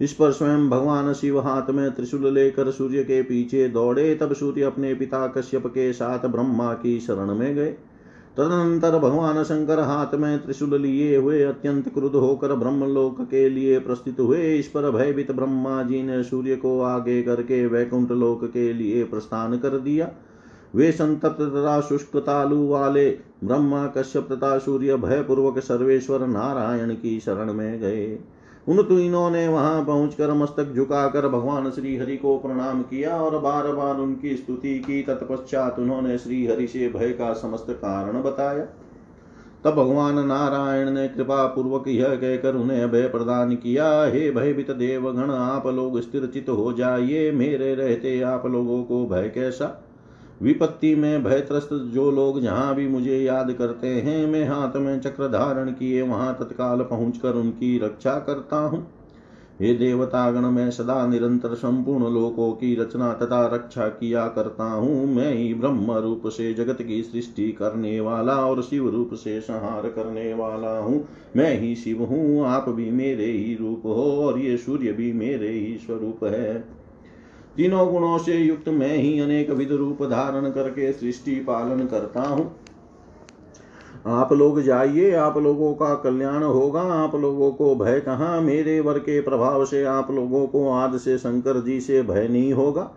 इस 0.00 0.12
पर 0.12 0.32
स्वयं 0.32 0.70
भगवान 0.70 1.12
शिव 1.12 1.40
हाथ 1.40 1.70
में 1.70 1.90
त्रिशूल 1.90 2.34
लेकर 2.34 2.70
सूर्य 2.70 3.02
के 3.02 3.22
पीछे 3.22 3.68
दौड़े। 3.68 4.14
तब 4.14 4.32
सूर्य 4.32 4.62
अपने 4.62 4.94
पिता 4.94 5.26
कश्यप 5.26 5.66
के 5.66 5.92
साथ 5.92 6.26
ब्रह्मा 6.26 6.72
की 6.72 7.00
शरण 7.00 7.34
में 7.34 7.54
गए। 7.54 7.76
तदनंतर 8.36 8.98
भगवान 8.98 9.42
शंकर 9.42 9.80
हाथ 9.80 10.14
में 10.14 10.38
त्रिशूल 10.38 10.80
लिए 10.80 11.16
हुए 11.16 11.42
अत्यंत 11.42 11.88
क्रुद्ध 11.94 12.16
होकर 12.16 12.54
ब्रह्मलोक 12.54 13.20
के 13.20 13.48
लिए 13.48 13.78
प्रस्थित 13.78 14.20
हुए। 14.20 14.54
इस 14.54 14.66
पर 14.66 14.90
भयभीत 14.90 15.32
ब्रह्मा 15.32 15.82
जी 15.82 16.02
ने 16.02 16.22
सूर्य 16.22 16.56
को 16.56 16.80
आगे 16.80 17.22
करके 17.22 17.66
वैकुंठ 17.66 18.10
लोक 18.10 18.44
के 18.44 18.72
लिए 18.72 19.04
प्रस्थान 19.04 19.58
कर 19.58 19.78
दिया। 19.78 20.12
वे 20.74 20.92
संतप्त 20.92 21.40
तथा 21.40 21.80
शुष्क 21.80 22.16
तालु 22.16 22.68
वाले 22.68 23.10
ब्रह्मा 23.44 23.86
कश्यप 23.86 24.32
तथा 24.32 24.58
सूर्य 24.58 24.96
भयपूर्वक 24.96 25.58
सर्वेश्वर 25.58 26.26
नारायण 26.26 26.94
की 26.94 27.20
शरण 27.20 27.52
में 27.52 27.80
गए। 27.80 28.18
उन 28.68 28.82
तीनों 28.82 29.30
ने 29.30 29.48
वहाँ 29.48 29.84
पहुंचकर 29.84 30.32
मस्तक 30.32 30.72
झुकाकर 30.74 31.28
भगवान 31.28 31.70
श्री 31.70 31.96
हरि 31.96 32.16
को 32.16 32.38
प्रणाम 32.38 32.82
किया 32.82 33.16
और 33.22 33.38
बार 33.38 33.72
बार 33.72 33.96
उनकी 33.96 34.36
स्तुति 34.36 34.78
की। 34.78 35.02
तत्पश्चात 35.02 35.78
उन्होंने 35.78 36.18
श्री 36.18 36.46
हरि 36.46 36.66
से 36.66 36.88
भय 36.88 37.08
का 37.08 37.32
समस्त 37.32 37.66
कारण 37.70 38.22
बताया। 38.22 38.66
तब 39.64 39.70
भगवान 39.70 40.26
नारायण 40.26 40.90
ने 40.90 41.08
कृपा 41.08 41.46
पूर्वक 41.46 41.88
यह 41.88 42.08
कहकर 42.08 42.54
उन्हें 42.54 42.82
अभय 42.82 43.02
प्रदान 43.02 43.54
किया, 43.54 44.04
हे 44.04 44.30
भयभीत 44.30 44.70
देवगण, 44.70 45.30
आप 45.30 45.66
लोग 45.66 46.00
स्थिर 46.00 46.26
चित 46.26 46.48
हो 46.48 46.72
जाइए। 46.72 47.32
मेरे 47.32 47.74
रहते 47.74 48.20
आप 48.20 48.46
लोगों 48.46 48.84
को 48.84 49.06
भय 49.06 49.32
कैसा? 49.34 49.84
विपत्ति 50.42 50.94
में 50.94 51.24
भयत्रस्त 51.24 51.68
जो 51.72 52.10
लोग 52.10 52.40
जहाँ 52.40 52.74
भी 52.74 52.88
मुझे 52.88 53.18
याद 53.18 53.52
करते 53.52 53.86
हैं, 53.86 54.26
मैं 54.26 54.44
हाथ 54.48 54.76
में 54.76 55.00
चक्र 55.00 55.28
धारण 55.28 55.70
किए 55.70 56.02
वहाँ 56.02 56.36
तत्काल 56.40 56.82
पहुंचकर 56.82 57.34
उनकी 57.34 57.78
रक्षा 57.78 58.18
करता 58.18 58.56
हूँ। 58.56 58.86
हे 59.60 59.72
देवतागण, 59.74 60.40
मैं 60.40 60.70
सदा 60.70 61.06
निरंतर 61.06 61.54
संपूर्ण 61.54 62.12
लोकों 62.14 62.52
की 62.52 62.74
रचना 62.74 63.12
तथा 63.12 63.46
रक्षा 63.46 63.88
किया 63.88 64.26
करता 64.28 64.64
हूँ। 64.64 65.06
मैं 65.06 65.34
ही 65.34 65.54
ब्रह्म 65.54 65.92
रूप 65.92 66.22
से 66.26 66.54
जगत 66.54 66.82
की 66.82 67.02
सृष्टि 67.02 67.52
करने 67.52 68.00
वाला 68.00 68.36
और 68.36 68.62
शिव 68.62 68.88
रूप 68.88 69.14
से 69.14 69.40
संहार 69.40 69.88
करने 69.88 70.34
वाला 70.34 70.78
हूँ। 70.78 71.08
मैं 71.36 71.60
ही 71.60 71.74
शिव 71.74 72.04
हूँ, 72.04 72.46
आप 72.46 72.68
भी 72.68 72.90
मेरे 72.90 73.24
ही 73.24 73.54
रूप 73.54 73.82
हो 73.84 74.26
और 74.26 74.38
ये 74.38 74.56
सूर्य 74.56 74.92
भी 74.92 75.12
मेरे 75.12 75.48
ही 75.48 75.76
स्वरूप 75.76 76.24
है। 76.24 76.77
तीनों 77.58 77.92
गुणों 77.92 78.18
से 78.18 78.34
युक्त 78.34 78.68
मैं 78.68 78.96
ही 78.96 79.20
अनेक 79.20 79.50
विध 79.50 79.72
रूप 79.72 80.02
धारण 80.02 80.50
करके 80.50 80.92
सृष्टि 80.92 81.34
पालन 81.34 81.86
करता 81.86 82.22
हूँ। 82.22 82.56
आप 84.06 84.32
लोग 84.32 84.60
जाइए, 84.62 85.12
आप 85.12 85.38
लोगों 85.38 85.74
का 85.74 85.94
कल्याण 85.94 86.42
होगा। 86.42 86.80
आप 86.80 87.14
लोगों 87.16 87.52
को 87.52 87.74
भय 87.74 88.00
कहाँ? 88.00 88.40
मेरे 88.40 88.80
वर 88.80 88.98
के 88.98 89.20
प्रभाव 89.20 89.64
से 89.64 89.84
आप 89.84 90.10
लोगों 90.10 90.46
को 90.46 90.70
आद 90.70 90.96
से 90.96 91.18
शंकर 91.18 91.60
जी 91.64 91.80
से 91.80 92.02
भय 92.02 92.28
नहीं 92.28 92.52
होगा। 92.52 92.90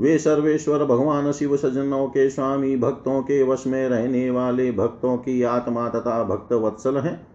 वे 0.00 0.18
सर्वेश्वर 0.18 0.84
भगवान 0.84 1.32
शिव 1.32 1.56
सज्जनों 1.56 2.06
के 2.06 2.30
स्वामी 2.30 2.76
भक्तों 2.76 3.22
के 3.22 3.42
वश 3.42 3.64
में 3.66 3.88
रहने 3.88 4.30
वाले 4.30 4.72
भक्तों 4.72 5.16
की 5.16 5.42
आत्मा 5.42 5.88
तथा 5.88 6.24
भक्त 6.24 6.52
वत्सल 6.52 6.96
हैं। 6.96 7.31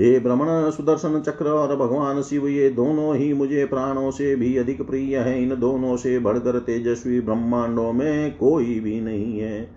हे 0.00 0.20
भ्रमण 0.20 0.70
सुदर्शन 0.70 1.20
चक्र 1.20 1.46
और 1.46 1.76
भगवान 1.76 2.22
शिव, 2.22 2.48
ये 2.48 2.70
दोनों 2.70 3.16
ही 3.16 3.32
मुझे 3.32 3.64
प्राणों 3.64 4.10
से 4.10 4.36
भी 4.36 4.56
अधिक 4.56 4.82
प्रिय 4.82 5.18
है। 5.18 5.42
इन 5.42 5.56
दोनों 5.60 5.96
से 5.96 6.18
बढ़कर 6.18 6.58
तेजस्वी 6.58 7.20
ब्रह्मांडों 7.20 7.92
में 7.92 8.36
कोई 8.36 8.80
भी 8.80 9.00
नहीं 9.00 9.38
है। 9.38 9.70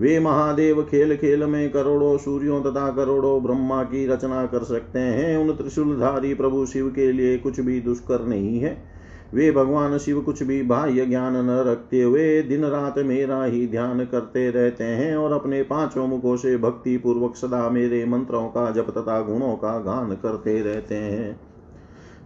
वे 0.00 0.20
महादेव 0.20 0.82
खेल 0.82 1.16
खेल 1.16 1.44
में 1.44 1.70
करोड़ों 1.70 2.16
सूर्यों 2.18 2.62
तथा 2.62 2.90
करोड़ों 2.90 3.42
ब्रह्मा 3.42 3.82
की 3.82 4.06
रचना 4.06 4.46
कर 4.46 4.64
सकते 4.64 4.98
हैं। 4.98 5.36
उन 5.38 5.52
त्रिशूलधारी 5.52 6.34
प्रभु 6.34 6.66
शिव 6.66 6.88
के 6.88 7.12
लिए 7.12 7.38
कुछ 7.38 7.60
भी 7.60 7.80
दुष्कर 7.80 8.26
नहीं 8.26 8.58
है। 8.60 8.91
वे 9.34 9.50
भगवान 9.52 9.98
शिव 9.98 10.20
कुछ 10.20 10.42
भी 10.42 10.62
बाह्य 10.62 11.06
ज्ञान 11.06 11.36
न 11.36 11.50
रखते 11.66 12.02
हुए 12.02 12.42
दिन 12.42 12.64
रात 12.64 12.98
मेरा 12.98 13.44
ही 13.44 13.66
ध्यान 13.66 14.04
करते 14.04 14.50
रहते 14.50 14.84
हैं 14.84 15.16
और 15.16 15.32
अपने 15.32 15.62
पाँचों 15.62 16.06
मुखों 16.06 16.36
से 16.36 16.56
भक्ति 16.56 16.96
पूर्वक 16.96 17.36
सदा 17.36 17.68
मेरे 17.68 18.04
मंत्रों 18.04 18.48
का 18.48 18.70
जप 18.70 18.90
तथा 18.90 19.20
गुणों 19.20 19.54
का 19.56 19.78
गान 19.78 20.14
करते 20.14 20.60
रहते 20.62 20.94
हैं। 20.94 21.40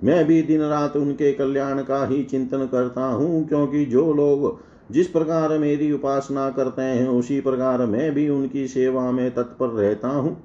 मैं 0.05 0.25
भी 0.25 0.43
दिन 0.43 0.61
रात 0.61 0.97
उनके 0.97 1.33
कल्याण 1.33 1.83
का 1.83 2.05
ही 2.07 2.23
चिंतन 2.25 2.67
करता 2.67 3.05
हूँ, 3.05 3.49
क्योंकि 3.49 3.85
जो 3.85 4.13
लोग 4.13 4.59
जिस 4.91 5.07
प्रकार 5.07 5.59
मेरी 5.59 5.93
उपासना 5.93 6.51
करते 6.51 6.83
हैं, 6.83 7.09
उसी 7.09 7.41
प्रकार 7.41 7.87
मैं 7.87 8.11
भी 8.15 8.29
उनकी 8.29 8.67
सेवा 8.69 9.11
में 9.11 9.31
तत्पर 9.31 9.69
रहता 9.69 10.09
हूँ। 10.09 10.37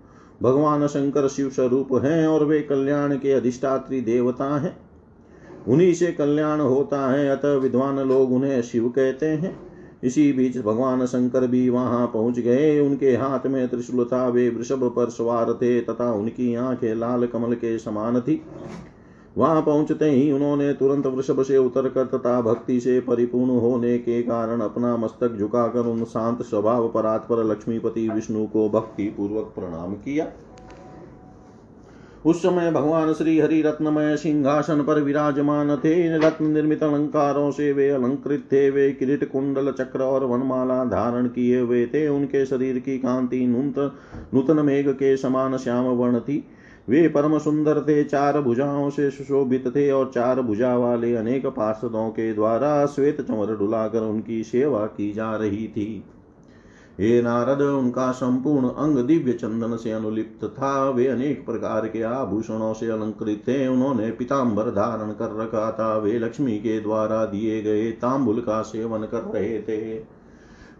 भगवान 0.41 0.87
शंकर 0.87 1.27
शिव 1.27 1.49
स्वरूप 1.49 1.93
हैं 1.93 2.27
और 2.27 2.45
वे 2.45 2.61
कल्याण 2.61 3.15
के 3.15 3.31
अधिष्ठात्री 3.31 4.01
देवता 4.01 4.57
हैं। 4.59 4.90
उन्हीं 5.67 5.93
से 5.93 6.11
कल्याण 6.11 6.59
होता 6.59 7.11
है, 7.11 7.29
अतः 7.29 7.55
विद्वान 7.55 7.99
लोग 7.99 8.33
उन्हें 8.33 8.61
शिव 8.61 8.89
कहते 8.89 9.25
हैं। 9.25 9.59
इसी 10.03 10.33
बीच 10.33 10.57
भगवान 10.57 11.05
शंकर 11.05 11.47
भी 11.47 11.69
वहाँ 11.69 12.07
पहुँच 12.07 12.39
गए। 12.39 12.79
उनके 12.79 13.11
हाथ 13.11 13.47
में 13.47 13.67
त्रिशूल 13.67 14.05
था, 14.05 14.27
वे 14.27 14.49
वृषभ 14.49 14.83
पर 14.95 15.09
सवार 15.09 15.53
थे 15.53 15.81
तथा 15.81 16.13
उनकी 16.13 16.55
आँखें 16.55 16.95
लाल 16.95 17.25
कमल 17.25 17.53
के 17.53 17.77
समान 17.79 18.21
थी। 18.21 18.41
वहाँ 19.37 19.61
पहुँचते 19.61 20.05
ही 20.05 20.31
उन्होंने 20.31 20.73
तुरंत 20.73 21.05
वृषभ 21.05 21.43
से 21.43 21.57
उतर 21.57 21.89
कर 21.89 22.05
तथा 22.05 22.41
भक्ति 22.41 22.79
से 22.79 22.99
परिपूर्ण 22.99 23.49
होने 23.49 23.97
के 23.97 24.21
कारण 24.23 24.61
अपना 24.61 24.97
मस्तक 24.97 25.35
झुकाकर 25.37 25.79
उन 25.79 26.03
शांत 26.03 26.41
स्वभाव 26.41 26.87
परात्पर 26.87 27.43
लक्ष्मीपति 27.43 28.09
विष्णु 28.09 28.45
को 28.47 28.69
भक्ति 28.69 29.03
पूर्वक 29.03 29.53
प्रणाम 29.55 29.93
किया। 29.93 30.27
उस 32.25 32.41
समय 32.41 32.71
भगवान 32.71 33.13
श्री 33.13 33.39
हरि 33.39 33.61
रत्नमय 33.61 34.15
सिंहासन 34.17 34.81
पर 34.81 35.01
विराजमान 35.01 35.75
थे। 35.75 36.17
रत्न 36.17 36.45
निर्मित 36.45 36.83
अलंकारों 36.83 37.51
से 37.51 37.71
वे 37.71 37.89
अलंकृत 37.89 38.43
थे। 38.51 38.69
वे 38.69 38.91
किरीट 38.91 39.31
कुंडल 39.31 39.71
चक्र 39.71 40.01
और 40.01 40.25
वनमाला 40.25 40.83
धारण 40.85 41.27
किए 41.27 41.59
हुए 41.59 41.85
थे। 41.85 42.07
उनके 42.07 42.45
शरीर 42.45 42.79
की 42.79 42.97
कांति 42.97 43.47
नूतन 43.47 43.91
नूतन 44.33 44.65
मेघ 44.65 44.89
के 44.89 45.17
समान 45.17 45.57
श्याम 45.57 45.85
वर्ण 45.85 46.19
थी। 46.19 46.43
वे 46.89 47.07
परम 47.07 47.37
सुंदर 47.37 47.81
थे। 47.81 48.03
चार 48.03 48.41
भुजाओं 48.41 48.89
से 48.89 49.09
सुशोभित 49.11 49.67
थे 49.67 49.91
और 49.91 50.11
चार 50.15 50.41
भुजा 50.41 50.75
वाले 50.77 51.15
अनेक 51.15 51.45
पार्षदों 51.45 52.09
के 52.09 52.33
द्वारा 52.33 52.85
श्वेत 52.85 53.21
चमर 53.21 53.55
डुलाकर 53.55 53.99
उनकी 53.99 54.43
सेवा 54.43 54.85
की 54.85 55.11
जा 55.11 55.35
रही 55.35 55.67
थी। 55.67 56.03
हे 57.01 57.21
नारद, 57.21 57.61
उनका 57.61 58.11
संपूर्ण 58.11 58.69
अंग 58.69 58.97
दिव्य 58.97 59.33
चंदन 59.33 59.77
से 59.77 59.91
अनुलिप्त 59.91 60.45
था। 60.45 60.89
वे 60.89 61.07
अनेक 61.07 61.45
प्रकार 61.45 61.87
के 61.87 62.01
आभूषणों 62.01 62.73
से 62.73 62.87
अलंकृत 62.87 63.43
थे। 63.47 63.67
उन्होंने 63.67 64.11
पिताम्बर 64.11 64.63
धारण 64.63 65.11
कर 65.11 65.35
रखा 65.41 65.71
था। 65.71 65.97
वे 65.97 66.19
लक्ष्मी 66.19 66.57
के 66.57 66.79
द्वारा 66.79 67.25
दिए 67.25 67.61
गए 67.61 67.91
तांबुल 67.91 68.41
का 68.41 68.61
सेवन 68.61 69.01
कर 69.03 69.21
रहे 69.21 69.61
थे। 69.61 70.20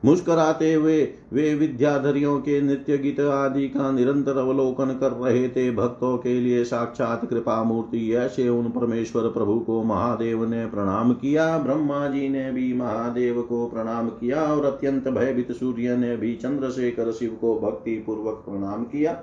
मुस्कराते 0.05 0.73
हुए 0.73 1.01
वे 1.33 1.53
विद्याधरियों 1.55 2.39
के 2.39 2.61
नृत्य 2.61 2.97
गीत 2.97 3.19
आदि 3.19 3.67
का 3.67 3.91
निरंतर 3.91 4.37
अवलोकन 4.37 4.85
कर 4.85 5.11
रहे 5.11 5.49
थे। 5.49 5.71
भक्तों 5.71 6.17
के 6.17 6.39
लिए 6.39 6.63
साक्षात 6.63 7.25
कृपा 7.25 7.63
मूर्ति 7.63 8.13
ऐसे 8.13 8.49
उन 8.49 8.69
परमेश्वर 8.69 9.27
प्रभु 9.27 9.59
को 9.59 9.83
महादेव 9.83 10.45
ने 10.49 10.65
प्रणाम 10.65 11.13
किया। 11.13 11.57
ब्रह्मा 11.57 12.07
जी 12.07 12.29
ने 12.29 12.51
भी 12.51 12.73
महादेव 12.73 13.41
को 13.41 13.65
प्रणाम 13.67 14.09
किया 14.09 14.43
और 14.43 14.65
अत्यंत 14.65 15.07
भयभीत 15.07 15.51
सूर्य 15.51 15.97
ने 15.97 16.17
भी 16.17 16.35
चंद्रशेखर 16.35 17.11
शिव 17.11 17.37
को 17.41 17.59
भक्ति 17.59 17.95
पूर्वक 17.95 18.43
प्रणाम 18.47 18.83
किया। 18.83 19.21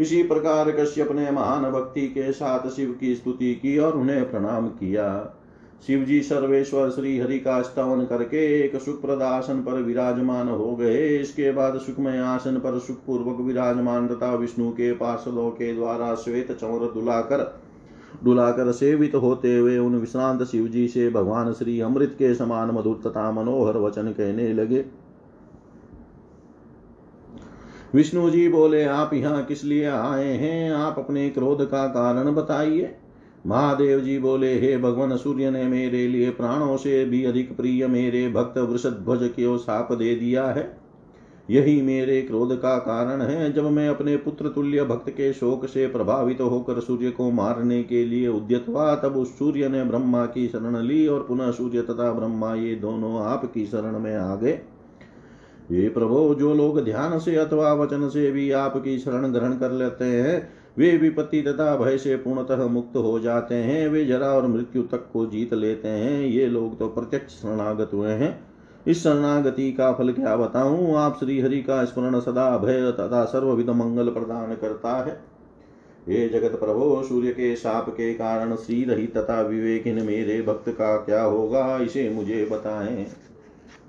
इसी 0.00 0.22
प्रकार 0.22 0.70
कश्यप 0.70 1.12
ने 1.12 1.30
महान 1.30 1.70
भक्ति 1.70 2.08
के 2.08 2.32
साथ 2.32 2.68
शिव 2.68 2.96
की 3.00 3.14
स्तुति 3.14 3.54
की 3.54 3.78
और 3.78 3.96
उन्हें 3.96 4.30
प्रणाम 4.30 4.68
किया। 4.68 5.34
शिव 5.86 6.02
जी 6.04 6.20
सर्वेश्वर 6.20 6.90
श्री 6.90 7.18
हरि 7.18 7.38
का 7.38 7.60
स्तवन 7.62 8.04
करके 8.04 8.38
एक 8.60 8.76
सुखप्रद 8.76 9.22
आसन 9.22 9.62
पर 9.62 9.72
विराजमान 9.72 10.48
हो 10.48 10.74
गए। 10.76 11.06
इसके 11.18 11.52
बाद 11.52 11.78
सुखमय 11.78 12.18
आसन 12.18 12.56
पर 12.56 12.78
सुखपूर्वक 12.78 13.40
विराजमान 13.40 14.08
तथा 14.08 14.34
विष्णु 14.34 14.70
के 14.70 14.92
पार्षदों 14.92 15.50
के 15.50 15.74
द्वारा 15.74 16.14
श्वेत 16.14 16.52
चौर 16.52 16.92
दुलाकर 16.94 17.62
डुलाकर 18.24 18.72
सेवित 18.72 19.14
होते 19.14 19.56
हुए 19.58 19.78
उन 19.78 19.96
विश्रांत 19.96 20.42
शिव 20.42 20.66
जी 20.68 20.88
से 20.88 21.10
भगवान 21.10 21.52
श्री 21.52 21.80
अमृत 21.80 22.14
के 22.18 22.34
समान 22.34 22.70
मधुर 22.70 23.00
तथा 23.06 23.30
मनोहर 23.32 23.76
वचन 23.76 24.12
कहने 24.12 24.52
लगे। 24.52 24.84
विष्णु 27.94 28.30
जी 28.30 28.48
बोले, 28.48 28.84
आप 28.84 29.14
यहाँ 29.14 29.44
किस 29.44 29.64
लिए 29.64 29.84
आए 29.84 30.32
हैं? 30.32 30.70
आप 30.72 30.98
अपने 30.98 31.28
क्रोध 31.30 31.70
का 31.70 31.86
कारण 31.86 32.34
बताइए। 32.34 32.94
महादेव 33.48 34.00
जी 34.00 34.18
बोले, 34.18 34.58
हे 34.58 34.76
भगवान, 34.78 35.16
सूर्य 35.16 35.50
ने 35.50 35.64
मेरे 35.64 36.06
लिए 36.08 36.30
प्राणों 36.30 36.76
से 36.76 37.04
भी 37.04 37.24
अधिक 37.24 37.56
प्रिय 37.56 37.86
मेरे 37.86 38.28
भक्त 38.28 38.58
वृषध्वज 38.58 39.20
को 39.22 39.58
साप 39.58 39.92
दे 39.92 40.14
दिया 40.14 40.46
है। 40.46 40.76
यही 41.50 41.82
मेरे 41.82 42.22
क्रोध 42.22 42.60
का 42.60 42.78
कारण 42.78 43.22
है। 43.22 43.52
जब 43.52 43.64
मैं 43.64 43.88
अपने 43.88 44.16
पुत्र 44.16 44.48
तुल्य 44.48 44.84
भक्त 44.84 45.10
के 45.10 45.32
शोक 45.32 45.66
से 45.66 45.86
प्रभावित 45.86 46.38
तो 46.38 46.48
होकर 46.48 46.80
सूर्य 46.80 47.10
को 47.10 47.30
मारने 47.30 47.82
के 47.82 48.04
लिए 48.04 48.28
उद्यत 48.28 48.64
हुआ, 48.68 48.94
तब 48.94 49.16
उस 49.16 49.38
सूर्य 49.38 49.68
ने 49.68 49.84
ब्रह्मा 49.84 50.26
की 50.26 50.48
शरण 50.48 50.76
ली 50.76 51.06
और 51.06 51.20
पुनः 51.20 51.50
सूर्य 51.50 51.82
तथा 51.82 52.12
ब्रह्मा 52.12 52.54
ये 52.54 52.74
दोनों 52.74 53.22
आपकी 53.22 53.66
शरण 53.66 53.98
में 53.98 54.16
आ 54.16 54.36
गए। 54.36 54.60
ये 55.70 55.88
प्रभो, 55.88 56.34
जो 56.34 56.54
लोग 56.54 56.84
ध्यान 56.84 57.18
से 57.18 57.36
अथवा 57.36 57.72
वचन 57.72 58.08
से 58.08 58.30
भी 58.30 58.50
आपकी 58.50 58.98
शरण 58.98 59.32
ग्रहण 59.32 59.52
कर 59.52 59.70
लेते 59.70 60.04
हैं 60.04 60.57
वे 60.78 60.96
विपत्ति 60.96 61.42
तथा 61.42 61.76
भय 61.76 61.98
से 61.98 62.16
पूर्णतः 62.16 62.66
मुक्त 62.66 62.96
हो 62.96 63.20
जाते 63.20 63.54
हैं। 63.54 63.88
वे 63.88 64.04
जरा 64.04 64.26
और 64.26 64.46
मृत्यु 64.46 64.82
तक 64.82 65.10
को 65.12 65.26
जीत 65.26 65.54
लेते 65.54 65.88
हैं। 65.88 66.20
ये 66.20 66.46
लोग 66.46 66.78
तो 66.78 66.88
प्रत्यक्ष 66.88 67.32
शरणागत 67.32 67.90
हुए 67.94 68.10
हैं। 68.10 68.40
इस 68.86 69.02
शरणागति 69.02 69.72
का 69.72 69.92
फल 69.92 70.12
क्या 70.12 70.36
बताऊँ? 70.36 70.94
आप 70.94 71.16
श्री 71.20 71.40
हरि 71.40 71.62
का 71.62 71.84
स्मरण 71.84 72.20
सदा 72.20 72.58
भय 72.58 72.92
तथा 72.92 73.24
सर्वविध 73.24 73.70
मंगल 73.70 74.08
प्रदान 74.08 74.54
करता 74.54 75.04
है। 75.04 75.20
हे 76.08 76.28
जगत 76.28 76.50
प्रभो, 76.50 77.02
सूर्य 77.02 77.30
के 77.30 77.56
साप 77.56 77.88
के 77.88 78.14
कारण 78.14 78.56
श्री 78.56 78.84
रही 78.84 79.06
तथा 79.06 79.40
विवेकिन 79.40 80.06
मेरे 80.06 80.42
भक्त 80.42 80.68
का 80.68 80.96
क्या 80.96 81.22
होगा? 81.22 81.78
इसे 81.82 82.10
मुझे 82.10 82.48
बताएँ। 82.52 83.06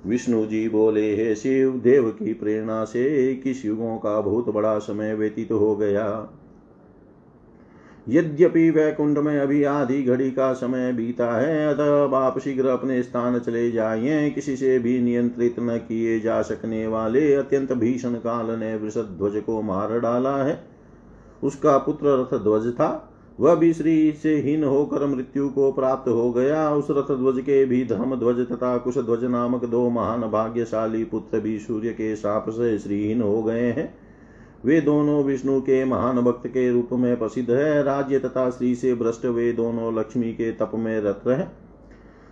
विष्णु 0.07 0.45
जी 0.45 0.69
बोले, 0.69 1.15
हे 1.15 1.35
शिव, 1.35 1.71
देव 1.71 2.09
की 2.09 2.33
प्रेरणा 2.33 2.83
से 2.83 3.35
किस 3.35 3.65
युगों 3.65 3.97
का 3.97 4.21
बहुत 4.21 4.49
बड़ा 4.49 4.79
समय 4.79 5.13
व्यतीत 5.13 5.51
हो 5.51 5.75
गया? 5.75 6.29
यद्यपि 8.09 8.69
वैकुंठ 8.69 9.17
में 9.17 9.39
अभी 9.39 9.63
आधी 9.63 10.03
घड़ी 10.03 10.31
का 10.31 10.53
समय 10.53 10.93
बीता 10.93 11.37
है, 11.37 11.73
अतः 11.73 12.17
आप 12.17 12.39
शीघ्र 12.39 12.67
अपने 12.67 13.03
स्थान 13.03 13.39
चले 13.39 13.71
जाइए। 13.71 14.29
किसी 14.29 14.55
से 14.55 14.79
भी 14.79 14.99
नियंत्रित 14.99 15.55
न 15.59 15.77
किए 15.77 16.19
जा 16.19 16.41
सकने 16.41 16.87
वाले 16.87 17.33
अत्यंत 17.33 17.73
भीषण 17.73 18.13
काल 18.13 18.59
ने 18.59 18.75
वृषद 18.75 19.15
ध्वज 19.17 19.41
को 19.41 19.61
मार 19.61 19.99
डाला 19.99 20.35
है। 20.43 20.63
उसका 21.43 21.77
पुत्र 21.77 22.07
रथ 22.07 22.37
ध्वज 22.37 22.73
था। 22.73 23.05
वह 23.39 23.55
भी 23.55 23.73
श्री 23.73 24.11
से 24.11 24.35
हीन 24.35 24.63
होकर 24.63 25.05
मृत्यु 25.05 25.49
को 25.49 25.71
प्राप्त 25.71 26.09
हो 26.09 26.31
गया। 26.31 26.69
उस 26.69 26.87
रथ 26.91 27.15
ध्वज 27.15 27.41
के 27.41 27.65
भी 27.65 27.85
धर्म 27.85 28.15
ध्वज 28.15 28.47
तथा 28.47 28.77
कुश 28.77 28.97
ध्वज 28.97 29.23
नामक 29.23 29.65
दो 29.65 29.89
महान 29.89 30.21
भाग्यशाली 30.21 31.03
पुत्र 31.03 31.39
भी 31.39 31.59
सूर्य 31.59 31.89
के 31.89 32.15
साप 32.15 32.49
से 32.49 32.79
श्रीहीन 32.79 33.21
हो 33.21 33.43
गए 33.43 33.71
हैं। 33.71 34.08
वे 34.65 34.81
दोनों 34.81 35.23
विष्णु 35.23 35.61
के 35.61 35.85
महान 35.85 36.21
भक्त 36.21 36.47
के 36.47 36.71
रूप 36.71 36.89
में 36.93 37.19
प्रसिद्ध 37.19 37.51
है। 37.51 37.83
राज्य 37.83 38.19
तथा 38.19 38.49
श्री 38.49 38.75
से 38.75 38.93
भ्रष्ट 38.95 39.25
वे 39.25 39.53
दोनों 39.53 39.99
लक्ष्मी 39.99 40.33
के 40.33 40.51
तप 40.51 40.71
में 40.75 41.01
रत 41.01 41.21
रहे। 41.27 41.43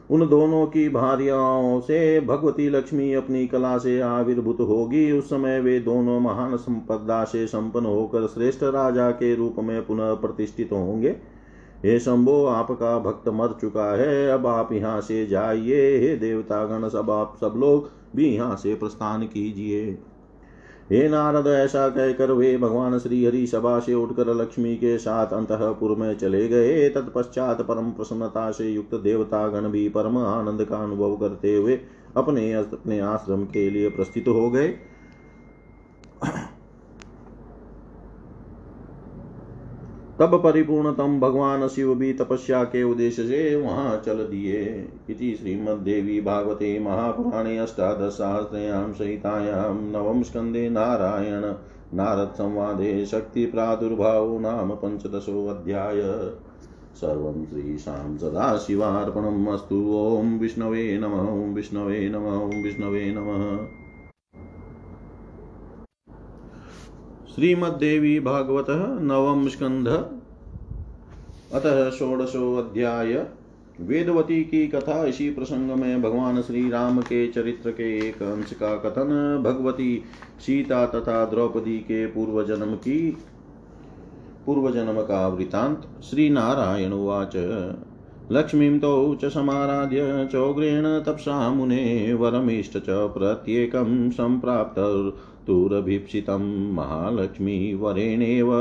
उन 0.10 0.30
दोनों 0.30 0.66
की 0.66 0.90
भार्याओं 0.90 1.80
से 1.80 2.20
भगवती 2.20 2.70
लक्ष्मी 2.70 3.13
अपनी 3.13 3.48
कला 3.48 3.78
से 3.78 4.02
आविर्भूत 4.02 4.58
होगी। 4.60 5.12
उस 5.12 5.30
समय 5.30 5.60
वे 5.60 5.80
दोनों 5.80 6.20
महान 6.20 6.58
संपदा 6.58 7.24
से 7.24 7.48
संपन्न 7.48 7.86
होकर 7.86 8.28
श्रेष्ठ 8.28 8.63
राजा 8.63 9.12
के 9.12 9.36
रूप 9.36 9.56
में 9.60 9.86
पुनः 9.86 10.13
प्रतिष्ठित 10.13 10.70
होंगे। 10.72 11.10
हे 11.86 12.00
शंभो, 12.00 12.46
आपका 12.46 13.00
भक्त 13.00 13.30
मर 13.30 13.58
चुका 13.62 13.96
है। 13.98 14.30
अब 14.30 14.48
आप 14.48 14.74
यहाँ 14.74 15.02
से 15.02 15.26
जाइए। 15.26 15.98
हे 15.98 16.16
देवतागण, 16.16 16.90
सब 16.90 17.12
आप, 17.12 17.38
सब 17.42 17.54
लोग 17.58 17.90
भी 18.16 18.36
यहाँ 18.36 18.56
से 18.56 18.76
प्रस्थान 18.76 19.24
कीजिए। 19.24 19.98
हे 20.91 21.08
नारद, 21.10 21.47
ऐसा 21.47 21.88
कहकर 21.89 22.32
वे 22.32 22.58
भगवान 22.58 22.97
श्री 23.00 23.26
हरि 23.26 23.45
सभा 23.47 23.80
से 23.80 23.93
उठकर 23.93 24.34
लक्ष्मी 24.34 24.76
के 24.76 24.97
साथ 24.97 25.34
अंतपुर 25.34 25.95
में 25.97 26.13
चले 26.17 26.47
गए। 26.47 26.89
तत्पश्चात 26.89 27.62
परम 27.62 27.91
प्रसन्नता 27.91 28.50
से 28.52 28.69
युक्त 28.69 28.95
देवता 28.95 29.47
गण 29.47 29.69
भी 29.69 29.88
परम 29.89 30.17
आनंद 30.17 30.63
का 30.65 30.78
अनुभव 30.78 31.15
करते 31.17 31.56
हुए 31.56 31.80
अपने 32.17 32.52
अपने 32.54 33.00
आश्रम 33.00 33.43
के 33.45 33.69
लिए 33.69 33.89
प्रस्थित 33.89 34.28
हो 34.28 34.50
गए। 34.50 34.67
तब 40.19 40.43
परिपूर्णतम 40.43 41.19
भगवान 41.19 41.67
शिव 41.67 41.95
भी 41.95 42.13
तपस्या 42.13 42.63
के 42.63 42.84
उद्देश्य 42.84 43.23
से 43.23 43.56
वहाँ 43.56 44.01
चल 44.06 44.17
दिए। 44.17 44.88
इति 45.10 45.38
श्रीमद्देवी 45.39 46.21
भागवते 46.21 46.80
महापुराणे 46.80 47.58
अष्टादशसहस्रयां 47.58 48.93
सहितायां 48.93 49.91
नवम 49.91 50.23
स्कंदे 50.23 50.69
नारायण। 50.69 51.53
नारद 51.93 52.27
संवादे 52.27 53.06
शक्ति 53.06 53.45
प्रादुर्भाव 53.45 54.39
नाम 54.39 54.71
पंचदशोऽध्याय 54.71 56.01
सर्वं 56.95 57.45
श्रीशां 57.45 58.17
सदाशिवार्पणम् 58.17 59.47
अस्तु। 59.47 59.75
ॐ 59.95 60.39
विष्णवे 60.39 60.97
नमः 60.97 61.53
विष्णवे 61.53 62.10
नमः 62.10 62.63
विष्णवे 62.63 63.12
नमः। 63.17 63.87
श्रीमद्देवी 67.38 68.19
भागवत 68.19 68.65
नवम 69.02 69.47
स्कंध। 69.47 69.88
अतः 71.54 71.89
षोडशो 71.89 72.58
अध्याय। 72.58 73.28
वेदवती 73.82 74.43
की 74.43 74.67
कथा 74.67 75.06
इसी 75.06 75.30
प्रसंग 75.30 75.71
में 75.71 76.02
भगवान 76.02 76.41
श्री 76.41 76.69
राम 76.69 77.02
के 77.02 77.28
चरित्र 77.28 77.71
के 77.71 78.10
एक 78.10 78.23
अंश 78.23 78.54
का 78.54 78.76
कथन 78.76 79.41
भगवती 79.45 80.04
सीता 80.39 80.86
तथा 80.86 81.26
द्रौपदी 81.26 81.78
के 81.78 82.06
पूर्व 82.06 82.43
जन्म 82.43 82.76
की 82.76 83.17
पूर्व 84.45 84.71
जन्म 84.71 85.02
का 85.02 85.28
वृतांत 85.28 85.88
श्री 86.04 86.30
नारायण 86.30 86.91
उवाच। 86.91 87.36
लक्ष्मीं 88.32 88.80
तौ 88.80 89.15
च 89.15 89.26
समाराध्य 89.26 90.30
चोग्रेण 90.32 91.00
तपसा 91.00 91.50
मुने 91.50 92.13
वरमिष्ट 92.13 92.78
च 92.78 92.86
प्रत्येकं 92.89 94.10
सम्प्राप्त 94.10 94.80
तुरभीप्सितं 95.48 96.74
महालक्ष्मीवरेणेव 96.74 98.52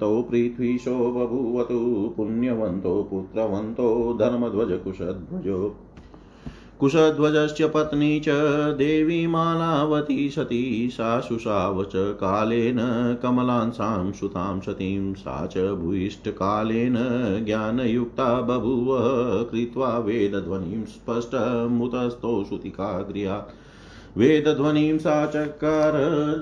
तौ 0.00 0.22
पृथ्वीशो 0.22 1.12
बभूवतु 1.12 2.14
पुण्यवन्तो, 2.16 3.08
पुत्रवन्तो, 3.10 4.16
धर्मध्वजकुशध्वजो। 4.20 5.76
कुशध्वजस्य 6.80 7.68
पत्नी 7.68 8.20
च 8.20 8.28
देवी 8.78 9.26
मालावती 9.26 10.30
सती, 10.30 10.88
सा 10.92 11.20
शुशाव 11.20 11.84
च 11.84 11.92
कालेन 11.94 12.76
कमलांसां 13.22 14.12
सुतां 14.12 14.60
सतीं, 14.60 15.14
सा 15.14 15.46
च 15.46 15.58
भूयिष्ठकालेन 15.58 16.94
ज्ञानयुक्ता 17.46 18.40
बभूव, 18.40 18.98
कृत्वा 19.50 19.98
वेदध्वनिं 19.98 20.84
स्पष्टमुतस्थौ 20.84 22.44
श्रुतिका 22.44 23.02
गृहात् 23.02 23.65
वेदध्वनिं 24.18 24.98
सा 24.98 25.26
चकार 25.26 25.92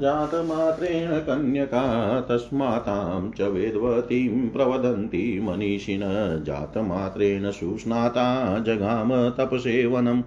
जातमात्रेण 0.02 1.08
कन्यका 1.08 2.20
तस्मातां 2.20 3.30
च 3.30 3.40
वेदवतीं 3.40 4.48
प्रवदन्ति 4.48 5.40
मनीषिण 5.42 6.00
जातमात्रेण 6.44 7.50
सुस्नाता 7.50 8.58
जगाम 8.58 9.30
तपसेवनम् 9.30 10.22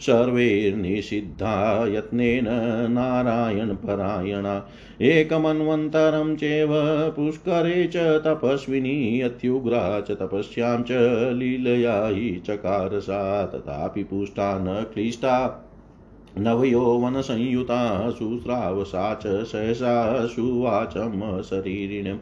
सर्वैर्निषिद्धा 0.00 1.86
यत्नेन 1.86 2.44
नारायणपरायणा 2.92 4.66
एकमन्वन्तरं 5.00 6.36
चैव 6.36 6.68
पुष्करे 7.16 7.84
च 7.84 7.96
तपस्विनी 7.96 9.20
अत्युग्रा 9.20 10.00
च 10.00 10.10
तपस्यां 10.10 10.82
च 10.82 10.92
लीलया 11.32 12.06
हि 12.06 12.42
चकार 12.46 13.00
सा 13.00 13.46
तथापि 13.46 14.02
पुष्टा 14.02 14.58
न 14.58 14.82
क्लिष्टा। 14.94 15.68
नवयौवनसंयुता 16.38 18.10
शुश्रावसा 18.10 19.14
च 19.14 19.26
सहसा 19.26 20.26
सुवाचम 20.26 21.42
शरीरिणम् 21.42 22.18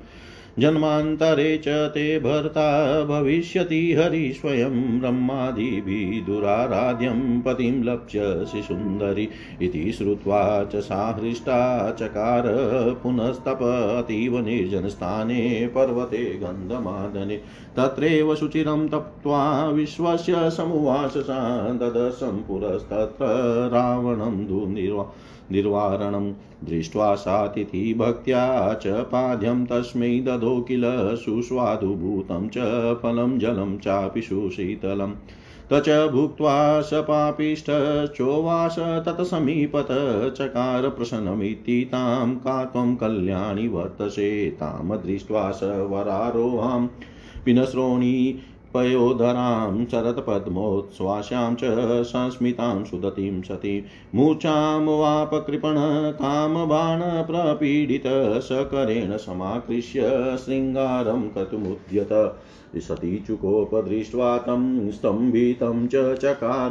जन्मान्तरे 0.61 1.57
च 1.59 1.69
ते 1.69 2.19
भर्ता 2.19 3.05
भविष्यति 3.05 3.95
हरि 3.99 4.33
स्वयं 4.33 5.01
ब्रह्मादिभिः 5.01 6.27
दुराराध्यं 6.27 7.41
पतिं 7.41 7.85
लप्स्यसि 7.85 8.63
सुन्दरि 8.63 9.29
इति 9.63 9.93
श्रुत्वा 9.93 10.43
च 10.65 10.77
सा 10.77 11.19
हृष्टा 11.21 11.91
चकार 11.91 12.45
पुनस्तप 13.03 13.63
अतीव 13.99 14.39
निर्जनस्थाने 14.39 15.67
पर्वते 15.75 16.25
गन्धमादने। 16.35 17.37
तत्रैव 17.77 18.35
शुचिरं 18.35 18.89
तप्त्वा 18.89 19.69
विश्वस्य 19.69 20.51
समुवाससा 20.51 21.41
ददर्शं 21.73 22.43
पुरस्तत्र 22.43 23.27
रावणं 23.73 24.47
दुर्निर्वा 24.47 25.13
निर्वारणं 25.53 26.33
दृष्ट्वा 26.65 27.15
सातिथि 27.15 27.95
भक्त्या 27.95 28.75
च 28.75 28.87
पाद्यं 28.87 29.65
तस्मै 29.67 30.21
ददो 30.21 30.61
किल 30.61 30.83
सुस्वादुभूतं 31.17 32.49
च 32.49 32.59
फलं 33.03 33.39
जलं 33.39 33.79
चापि 33.79 34.23
सुशीतलम् 34.23 35.15
तच 35.73 35.89
भुक्त्वा 35.89 36.81
स 36.81 36.93
तत्समीपत 39.07 39.89
चकार 40.39 40.89
प्रसन्नमिति 40.89 41.89
तां 41.93 42.35
का 42.35 42.65
त्वं 42.65 42.97
कल्याणि 42.97 43.69
वर्तसे 43.69 44.51
तां 44.51 44.97
दृष्ट्वा 44.97 45.51
स 45.51 45.63
वरारोहां। 45.63 46.87
पिनश्रोणी 47.45 48.39
पयोधरां 48.75 49.87
शरत्पद्मोत्श्वास्यां 49.87 51.55
च 51.55 51.61
संस्मितां 52.03 52.85
सुदतीं 52.85 53.43
सती। 53.43 53.85
मूर्छां 54.15 54.85
वापकृपण 54.85 55.75
कामबाणप्रपीडित 56.13 58.03
सकरेण 58.43 59.17
समाकृष्य 59.17 60.01
शृङ्गारं 60.47 61.23
कर्तुमुद्यत। 61.23 62.13
सती 62.77 63.25
चुकोपदृष्ट्वा 63.27 64.39
तं 64.39 64.91
स्तम्भितं 64.91 65.87
च 65.87 66.19
चकार 66.19 66.71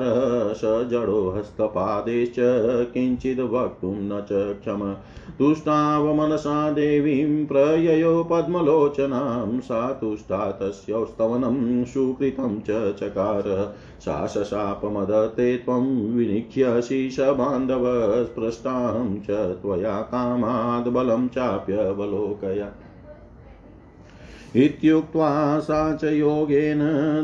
स 0.58 0.62
जडो 0.64 1.34
हस्तपादेश्च 1.38 2.36
किञ्चिद् 2.94 3.40
वक्तुं 3.40 3.96
न 3.96 4.20
च 4.22 4.28
क्षम। 4.32 4.94
तुष्टावमनसा 5.40 6.72
देवीं 6.72 7.46
प्रययो 7.46 8.24
पद्मलोचनां, 8.24 9.60
सा 9.60 9.94
तुष्टा 9.94 10.52
तस्यौस्तवनं 10.52 11.84
सुकृतं 11.84 12.60
च 12.60 12.96
चकार। 12.96 13.76
सा 14.00 14.28
शशापमदते 14.28 15.58
त्वं 15.58 16.14
विनिख्यसि 16.16 17.10
स 17.12 17.20
बान्धव 17.20 17.84
स्पृष्टां 18.24 19.20
च 19.20 19.32
त्वया 19.32 20.02
कामाद् 20.02 20.94
बलं 20.94 21.28
चाप्यवलोकय 21.28 22.72
इत्युक्त्वा 24.56 25.60
सा 25.60 25.96
च 25.96 26.04
योगेन 26.04 26.80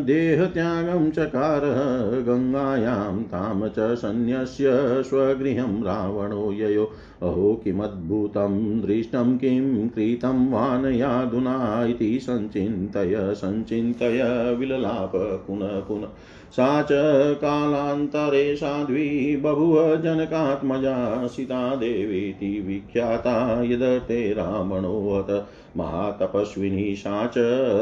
देहत्यागं 0.06 1.12
चकारः 1.12 1.80
गङ्गायां 2.22 3.24
तां 3.24 3.70
च 3.70 3.96
सन्न्यस्य 3.96 4.72
स्वगृहं 5.04 5.84
रावणो 5.84 6.52
ययो। 6.52 6.92
अहो 7.24 7.62
किमद्भुतं 7.64 8.82
दृष्टं 8.82 9.38
किं 9.38 9.90
कृतं 9.90 10.52
वानयाधुना 10.52 11.86
इति 11.86 12.20
सञ्चिन्तय 12.22 13.16
सञ्चिन्तय 13.18 14.22
विललाप 14.60 15.12
पुनः 15.16 15.80
पुनः। 15.80 16.08
सा 16.52 16.82
च 16.82 16.88
कालान्तरे 17.36 18.56
साध्वी 18.56 19.38
बभुव 19.38 19.96
जनकात्मजा 19.96 21.28
सीता 21.28 21.76
देवीति 21.76 22.64
विख्याता 22.68 23.64
यदर्थे 23.64 24.34
रावणोऽथ। 24.34 25.46
महातपस्विनी 25.78 26.96
सा 26.96 27.28
च 27.28 27.38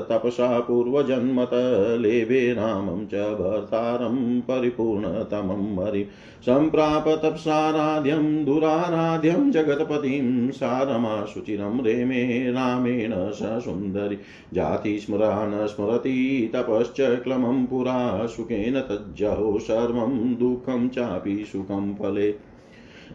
तपसा 0.09 0.59
पूर्वजन्मत, 0.59 1.49
लेभे 2.01 2.53
रामं 2.53 3.05
च 3.05 3.15
भर्तारं 3.15 4.41
परिपूर्णतमं 4.41 5.87
हरि। 5.87 6.03
सम्प्राप 6.45 7.05
तप्साराध्यं 7.07 8.45
दुराराध्यं 8.45 9.22
जगत्पतिं 9.31 10.51
सारमाशुचिरं 10.51 11.83
रेमे 11.83 12.51
रामेण 12.51 13.13
स 13.31 13.39
सुन्दरि। 13.43 14.17
जातिस्मरा 14.53 15.47
न 15.47 15.67
स्मरति 15.67 16.51
तपश्च 16.55 16.95
क्लमं 17.23 17.65
पुरा 17.65 18.25
सुखेन 18.25 18.81
तज्जहो 18.81 19.59
सर्वं 19.59 20.35
दुःखं 20.35 20.89
चापि 20.89 21.45
सुखं 21.45 21.95
फले। 21.95 22.52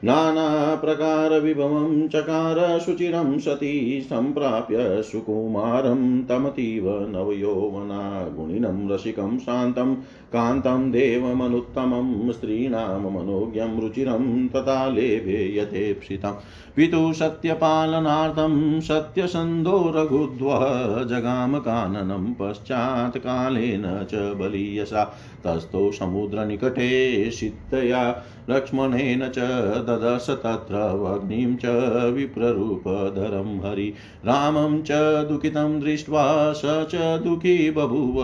नानाप्रकारविभवं 0.05 2.09
चकार 2.09 2.79
शुचिरं 2.79 3.39
सती 3.39 4.07
सम्प्राप्य 4.11 5.03
सुकुमारं 5.03 6.25
तमतीव 6.25 6.89
नवयौवना 6.89 8.33
गुणिनं 8.37 8.91
रसिकं 8.91 9.39
शान्तं 9.39 9.97
कान्तं 10.33 10.91
देवमनुत्तमं 10.91 12.33
स्त्रीणां 12.33 13.01
मनोज्ञं 13.01 13.81
रुचिरं 13.81 14.49
तथा 14.49 14.89
लेभे 14.89 15.59
यथेप्सितं। 15.59 16.39
पितुः 16.77 17.13
सत्यपालनार्थं 17.13 18.81
सत्यसन्धो 18.81 19.93
रघुध्वः 19.97 21.05
जगाम 21.05 21.59
काननं 21.59 22.35
पश्चात् 22.35 23.19
कालेन 23.19 23.83
च 23.83 24.15
बलीयसा। 24.15 25.17
तस्थौ 25.45 25.91
समुद्रनिकटे 25.91 27.31
शीतया 27.31 28.25
लक्ष्मणेन 28.51 29.29
च 29.29 29.39
ददश 29.89 30.27
तत्र 30.31 30.75
अग्निं 31.15 31.57
च 31.57 31.67
विप्ररूपधरं 32.15 33.71
हरि। 33.71 33.95
रामं 34.25 34.83
च 34.83 34.93
दुःखितं 35.29 35.81
दृष्ट्वा 35.81 36.53
स 36.53 36.63
च 36.65 36.95
दुःखी 36.95 37.71
बभूव। 37.71 38.23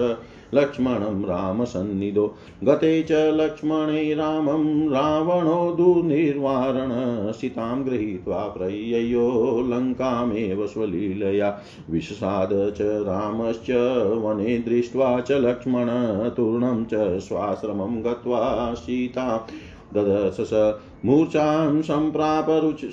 लक्ष्मणं 0.54 1.22
रामसन्निधो। 1.24 2.34
गते 2.64 3.02
च 3.02 3.12
लक्ष्मणे 3.12 4.14
रामं, 4.14 4.90
रावणो 4.90 5.72
दुर्निर्वारण। 5.72 6.88
सीतां 7.32 7.86
गृहीत्वा 7.86 8.38
प्रययो 8.38 9.28
लङ्कामेव 9.70 10.66
स्वलीलया। 10.66 11.60
विषसाद 11.90 12.48
च 12.52 12.78
रामश्च, 12.80 13.70
वने 14.24 14.58
दृष्ट्वा 14.58 15.20
च 15.20 15.32
लक्ष्मण, 15.32 15.86
तूर्णं 16.28 16.84
च 16.84 17.18
स्वाश्रमं 17.20 18.04
गत्वा 18.04 18.74
सीता। 18.74 19.46
ददश 19.96 20.50
मूर्छां 21.06 21.82
सम्प्राप 21.82 22.46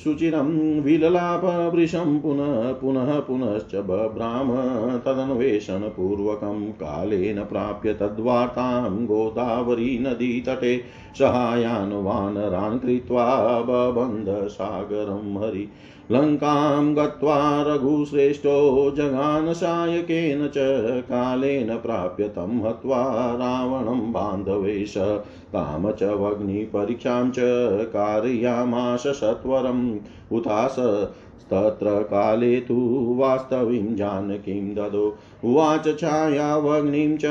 सुचिरं 0.03 0.49
विललापवृशं 0.81 2.19
पुनः 2.19 2.71
पुनः 2.71 3.19
पुनश्च 3.19 3.75
बभ्राम 3.75 4.49
तदन्वेषणपूर्वकं 5.05 6.71
कालेन 6.81 7.43
प्राप्य 7.43 7.93
तद्वार्तां 7.93 9.05
गोदावरीनदीतटे 9.05 10.77
सहायान् 11.19 11.93
वानरान् 12.05 12.79
कृत्वा 12.79 13.25
बबन्धसागरं 13.69 15.43
हरि 15.43 15.67
लङ्कां 16.11 16.95
गत्वा 16.95 17.37
रघुश्रेष्ठो 17.67 18.91
जगानसायकेन 18.97 20.47
च 20.47 20.53
कालेन 21.01 21.77
प्राप्य 21.77 22.27
तं 22.27 22.67
हत्वा 22.67 23.01
रावणं 23.35 24.11
बान्धवेश। 24.11 24.93
काम 25.53 25.91
च 25.91 26.03
वग्निपरीक्षां 26.03 27.31
च 27.31 27.35
कारयामाश 27.93 29.07
सत्वरम् 29.07 29.99
उतास 30.31 30.75
तत्र 31.51 32.01
काले 32.03 32.59
तु 32.59 32.75
वास्तवीं 33.19 33.95
जानकीं 33.95 34.75
ददो। 34.75 35.17
उवाच 35.43 35.99
छायावग्निं 35.99 37.17
च 37.17 37.25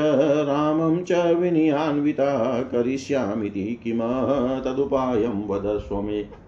रामं 0.49 1.03
च 1.03 1.11
विनयान्विता 1.11 2.61
करिष्यामीति 2.61 3.79
किम 3.83 3.99
तदुपायं 4.61 5.47
वदस्व 5.47 6.01
मे 6.01 6.40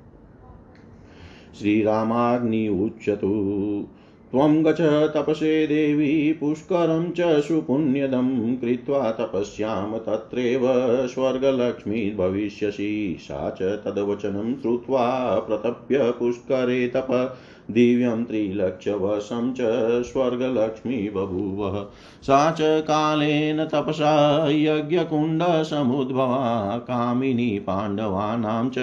श्रीरामाग्नि 1.59 2.67
उच्यतु। 2.67 3.87
त्वं 4.31 4.65
गच 4.65 4.81
तपसे 4.81 5.67
देवी, 5.67 6.33
पुष्करं 6.33 7.11
च 7.11 7.43
सुपुण्यदं 7.43 8.55
कृत्वा 8.55 9.11
तपस्यां 9.11 9.99
तत्रैव 9.99 11.07
स्वर्गलक्ष्मीर्भविष्यसि 11.07 13.17
सा 13.19 13.49
च 13.49 13.61
तद्वचनं 13.61 14.61
श्रुत्वा 14.61 15.45
प्रतप्य 15.49 15.99
पुष्करे 15.99 16.87
तप। 16.87 17.37
दिव्यं 17.71 18.25
त्रिलक्षवशं 18.25 19.53
च 19.53 19.57
स्वर्गलक्ष्मी 20.03 21.09
बभूव। 21.09 21.87
सा 22.21 22.51
च 22.51 22.57
कालेन 22.61 23.65
तपसा 23.65 24.49
यज्ञकुण्डसमुद्भवा। 24.49 26.77
कामिनी 26.77 27.59
पाण्डवानां 27.59 28.69
च 28.69 28.73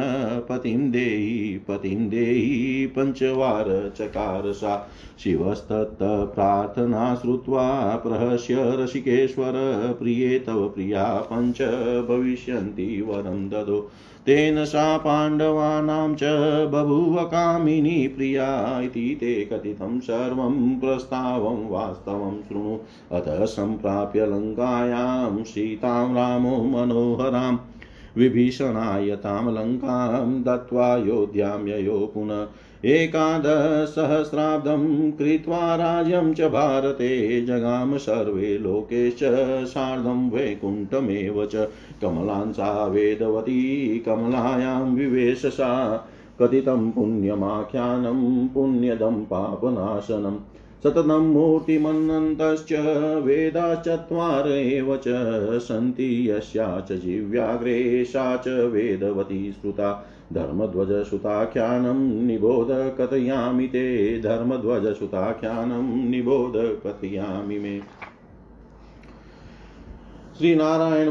पतिं 0.49 0.91
देहि 0.91 1.61
पतिं 1.69 2.09
देहि 2.09 2.93
पञ्चवार 2.97 3.93
चकार 3.97 4.53
सा 4.53 4.91
शिवस्तत्प्रार्थना 5.25 7.15
श्रुत्वा 7.15 7.97
प्रहस्य 7.97 8.57
रसिकेश्वर, 8.59 9.53
प्रिये 10.01 10.39
तव 10.39 10.69
प्रिया 10.69 11.29
पञ्च 11.33 11.63
भविष्यन्ति 12.09 13.03
वरं 13.03 13.49
ददो। 13.49 13.91
तेन 14.27 14.65
सा 14.65 14.97
पाण्डवानां 14.99 16.15
च 16.15 16.23
बभूव 16.73 17.23
कामिनी 17.23 18.09
प्रिया 18.09 18.81
इति 18.81 19.17
ते 19.21 19.35
कथितं 19.53 20.01
सर्वं 20.01 20.81
प्रस्तावं 20.81 21.69
वास्तवं 21.69 22.43
शृणु। 22.43 22.79
अतः 23.13 23.45
सम्प्राप्य 23.45 24.27
लङ्कायां 24.27 25.45
सीतां 25.45 26.15
रामो 26.15 26.57
मनोहरां 26.65 27.57
विभीषणाय 28.17 29.17
तां 29.17 29.55
लङ्कां 29.55 30.43
दत्त्वा 30.43 30.97
योध्यां 30.97 31.59
पुनः 32.07 32.47
एकादशसहस्राब्दं 32.85 35.11
कृत्वा 35.11 35.75
राज्यं 35.75 36.35
च 36.35 36.41
भारते, 36.41 37.47
जगाम 37.47 37.97
सर्वे 37.97 38.59
लोकेश्च 38.59 39.21
सार्धं 39.67 40.31
वैकुण्ठमेव 40.31 41.47
च। 41.47 41.69
कमलां 42.03 42.53
सा 42.53 42.87
वेदवती, 42.87 44.03
कमलायां 44.07 44.95
विवेश 44.95 45.47
सा 45.47 46.05
कथितं 46.41 46.91
पुण्यमाख्यानं, 46.91 48.49
पुण्यदं 48.49 49.25
पापनाशनम् 49.25 50.39
सततं 50.85 51.19
मूर्तिमन्नन्तश्च 51.19 53.23
वेदाश्चत्वार 53.25 54.49
एव 54.49 54.97
च, 54.97 55.05
सन्ति 55.59 56.31
यस्या 56.31 56.81
च 56.81 56.93
जिव्याग्रे 56.93 58.07
च 58.17 58.49
वेदवती 58.49 59.53
श्रुता 59.53 60.09
धर्मध्वजसुताख्यानं 60.33 61.99
निबोध 62.27 62.69
कथयामि 62.99 63.67
ते। 63.67 64.21
धर्मध्वजसुताख्यानं 64.21 66.11
निबोध 66.11 66.57
कथयामि 66.87 67.59
मे 67.59 67.81
श्री 70.39 70.55
नारायण 70.55 71.09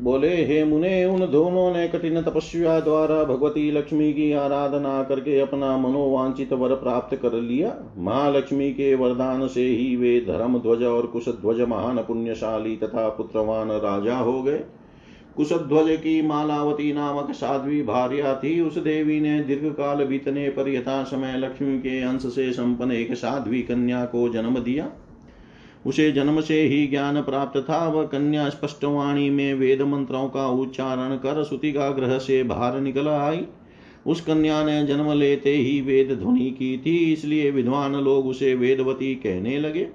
बोले, 0.00 0.28
हे 0.44 0.64
मुने, 0.64 1.04
उन 1.04 1.20
दोनों 1.30 1.70
ने 1.72 1.86
कठिन 1.88 2.20
तपस्या 2.22 2.78
द्वारा 2.80 3.22
भगवती 3.24 3.70
लक्ष्मी 3.70 4.12
की 4.12 4.32
आराधना 4.32 5.02
करके 5.02 5.38
अपना 5.40 5.76
मनोवांचित 5.76 6.52
वर 6.52 6.74
प्राप्त 6.74 7.16
कर 7.16 7.32
लिया। 7.32 7.72
महालक्ष्मी 7.98 8.70
के 8.70 8.94
वरदान 8.94 9.46
से 9.48 9.66
ही 9.66 9.96
वे 9.96 10.20
धर्म 10.20 10.58
ध्वज 10.58 10.82
और 10.84 11.06
कुश 11.06 11.28
ध्वज 11.28 11.60
महान 11.60 11.98
पुण्यशाली 11.98 12.76
तथा 12.76 13.08
पुत्रवान 13.08 13.70
राजा 13.70 14.16
हो 14.16 14.42
गए। 14.42 14.60
कुशध्वज 15.38 15.96
की 15.96 16.22
मालावती 16.22 16.92
नामक 16.92 17.30
साध्वी 17.30 17.82
भार्या 17.82 18.34
थी। 18.34 18.60
उस 18.60 18.78
देवी 18.78 19.20
ने 19.20 19.40
दीर्घ 19.40 19.72
काल 19.72 20.04
बीतने 20.04 20.48
पर 20.48 20.68
यथा 20.68 21.02
समय 21.02 21.34
लक्ष्मी 21.36 21.78
के 21.78 22.00
अंश 22.00 22.22
से 22.22 22.52
संपन्न 22.52 22.92
एक 22.92 23.14
साध्वी 23.14 23.62
कन्या 23.62 24.04
को 24.04 24.28
जन्म 24.28 24.58
दिया। 24.58 24.88
उसे 25.86 26.12
जन्म 26.12 26.40
से 26.40 26.62
ही 26.62 26.86
ज्ञान 26.86 27.22
प्राप्त 27.22 27.60
था। 27.60 27.88
वह 27.88 28.04
कन्या 28.04 28.48
स्पष्टवाणी 28.48 29.30
में 29.30 29.54
वेद 29.54 29.82
मंत्रों 29.82 30.28
का 30.28 30.48
उच्चारण 30.48 31.16
कर 31.16 31.44
सुतिका 31.44 31.90
ग्रह 31.90 32.18
से 32.18 32.42
बाहर 32.42 32.80
निकल 32.80 33.08
आई। 33.08 33.40
उस 34.06 34.20
कन्या 34.20 34.64
ने 34.64 34.86
जन्म 34.86 35.12
लेते 35.12 35.50
ही 35.50 35.80
वेद 35.80 36.12
ध्वनि 36.12 36.50
की 36.50 36.82
थी। 36.86 37.12
इसलिए 37.12 37.50
विद्वान 37.50 37.94
लोग 37.94 38.26
उसे 38.26 38.54
वेदवती 38.54 39.14
कहने 39.14 39.58
लगे। 39.58 39.88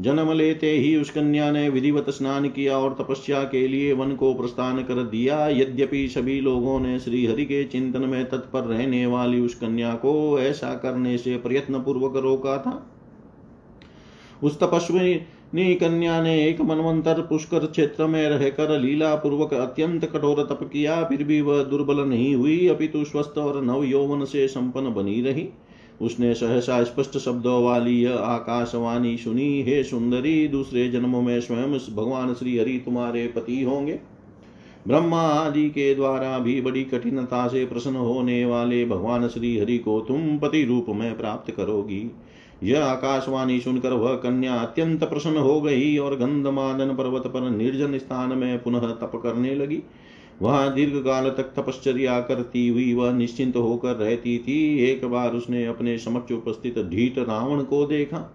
जन्म 0.00 0.32
लेते 0.32 0.70
ही 0.70 0.96
उस 0.96 1.10
कन्या 1.10 1.50
ने 1.50 1.68
विधिवत 1.68 2.10
स्नान 2.10 2.48
किया 2.48 2.78
और 2.78 2.94
तपस्या 3.00 3.42
के 3.44 3.66
लिए 3.68 3.92
वन 3.92 4.14
को 4.14 4.34
प्रस्थान 4.34 4.82
कर 4.82 5.02
दिया। 5.04 5.48
यद्यपि 5.48 6.06
सभी 6.08 6.40
लोगों 6.40 6.78
ने 6.80 6.98
श्री 6.98 7.26
हरि 7.26 7.44
के 7.44 7.64
चिंतन 7.64 8.02
में 8.02 8.24
तत्पर 8.28 8.60
रहने 8.60 9.04
वाली 9.06 9.40
उस 9.40 9.54
कन्या 9.54 9.94
को 9.94 10.38
ऐसा 10.40 10.74
करने 10.74 11.18
से 11.18 11.36
प्रयत्न 11.36 11.78
पूर्वक 11.78 12.16
रोका 12.16 12.56
था। 12.58 12.90
उस 14.42 14.58
तपस्वी 14.60 15.74
कन्या 15.74 16.22
ने 16.22 16.48
एक 16.48 16.60
मनवंतर 16.60 17.20
पुष्कर 17.20 17.66
क्षेत्र 17.66 18.06
में 18.06 18.28
रहकर 18.28 18.78
लीला 18.80 19.14
पूर्वक 19.14 19.54
अत्यंत 19.54 20.04
कठोर 20.04 20.42
तप 20.42 20.68
किया। 20.72 21.02
फिर 21.04 21.24
भी 21.24 21.40
वह 21.40 21.62
दुर्बल 21.62 22.00
नहीं 22.00 22.34
हुई, 22.34 22.68
अपितु 22.68 23.04
स्वस्थ 23.04 23.38
और 23.38 23.62
नव 23.62 23.84
यौवन 23.84 24.24
से 24.24 24.46
संपन्न 24.48 24.94
बनी 24.94 25.20
रही। 25.22 25.48
उसने 26.00 26.34
सहसा 26.34 26.84
स्पष्ट 26.84 27.18
शब्दों 27.18 27.64
वाली 27.64 28.02
यह 28.02 28.14
आकाशवाणी 28.14 29.16
सुनी, 29.16 29.62
हे 29.62 29.84
सुंदरी, 29.84 30.48
दूसरे 30.48 30.88
जन्मों 30.88 31.22
में 31.22 31.40
स्वयं 31.40 31.94
भगवान 31.96 32.34
श्री 32.34 32.58
हरि 32.58 32.78
तुम्हारे 32.78 33.26
पति 33.26 33.62
होंगे। 33.62 33.98
ब्रह्मा 34.88 35.20
आदि 35.20 35.68
के 35.68 35.94
द्वारा 35.94 36.38
भी 36.38 36.60
बड़ी 36.60 36.84
कठिनता 36.84 37.48
से 37.48 37.64
प्रसन्न 37.66 37.96
होने 37.96 38.44
वाले 38.44 38.84
भगवान 38.84 39.28
श्री 39.28 39.58
हरि 39.58 39.78
को 39.78 40.00
तुम 40.00 40.38
पति 40.38 40.64
रूप 40.64 40.86
में 40.88 41.18
प्राप्त 41.18 41.50
करोगी। 41.50 42.10
यह 42.62 42.84
आकाशवाणी 42.84 43.60
सुनकर 43.60 43.92
वह 43.92 44.14
कन्या 44.14 44.54
अत्यंत 44.54 45.04
प्रसन्न 45.04 45.36
हो 45.36 45.60
गई 45.60 45.96
और 45.98 46.16
गंधमादन 46.16 46.94
पर्वत 46.96 47.26
पर 47.26 47.50
निर्जन 47.50 47.98
स्थान 47.98 48.38
में 48.38 48.62
पुनः 48.62 48.80
तप 48.80 49.12
करने 49.22 49.54
लगी। 49.54 49.82
वहाँ 50.40 50.72
दीर्घ 50.74 50.96
काल 51.04 51.28
तक 51.30 51.52
तपश्चर्या 51.56 52.20
करती 52.20 52.66
हुई 52.68 52.92
वह 52.94 53.12
निश्चिंत 53.12 53.56
होकर 53.56 53.96
रहती 53.96 54.36
थी। 54.38 54.58
एक 54.84 55.04
बार 55.04 55.32
उसने 55.32 55.64
अपने 55.66 55.96
समक्ष 55.98 56.32
उपस्थित 56.32 56.78
ढीठ 56.90 57.18
रावण 57.18 57.62
को 57.62 57.84
देखा। 57.86 58.30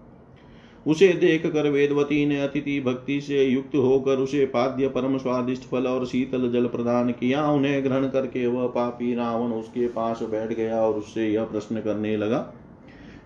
उसे 0.86 1.08
देख 1.12 1.46
कर 1.46 1.68
वेदवती 1.70 2.24
ने 2.26 2.40
अतिथि 2.40 2.80
भक्ति 2.80 3.20
से 3.20 3.44
युक्त 3.44 3.74
होकर 3.76 4.18
उसे 4.18 4.44
पाद्य 4.46 4.88
परम 4.88 5.16
स्वादिष्ट 5.18 5.62
फल 5.62 5.86
और 5.86 6.06
शीतल 6.06 6.50
जल 6.52 6.66
प्रदान 6.66 7.10
किया। 7.10 7.46
उन्हें 7.48 7.84
ग्रहण 7.84 8.08
करके 8.08 8.46
वह 8.46 8.66
पापी 8.66 9.14
रावण 9.14 9.52
उसके 9.52 9.86
पास 9.88 10.22
बैठ 10.22 10.52
गया 10.52 10.80
और 10.80 10.94
उससे 10.94 11.28
यह 11.28 11.44
प्रश्न 11.44 11.80
करने 11.80 12.16
लगा, 12.16 12.38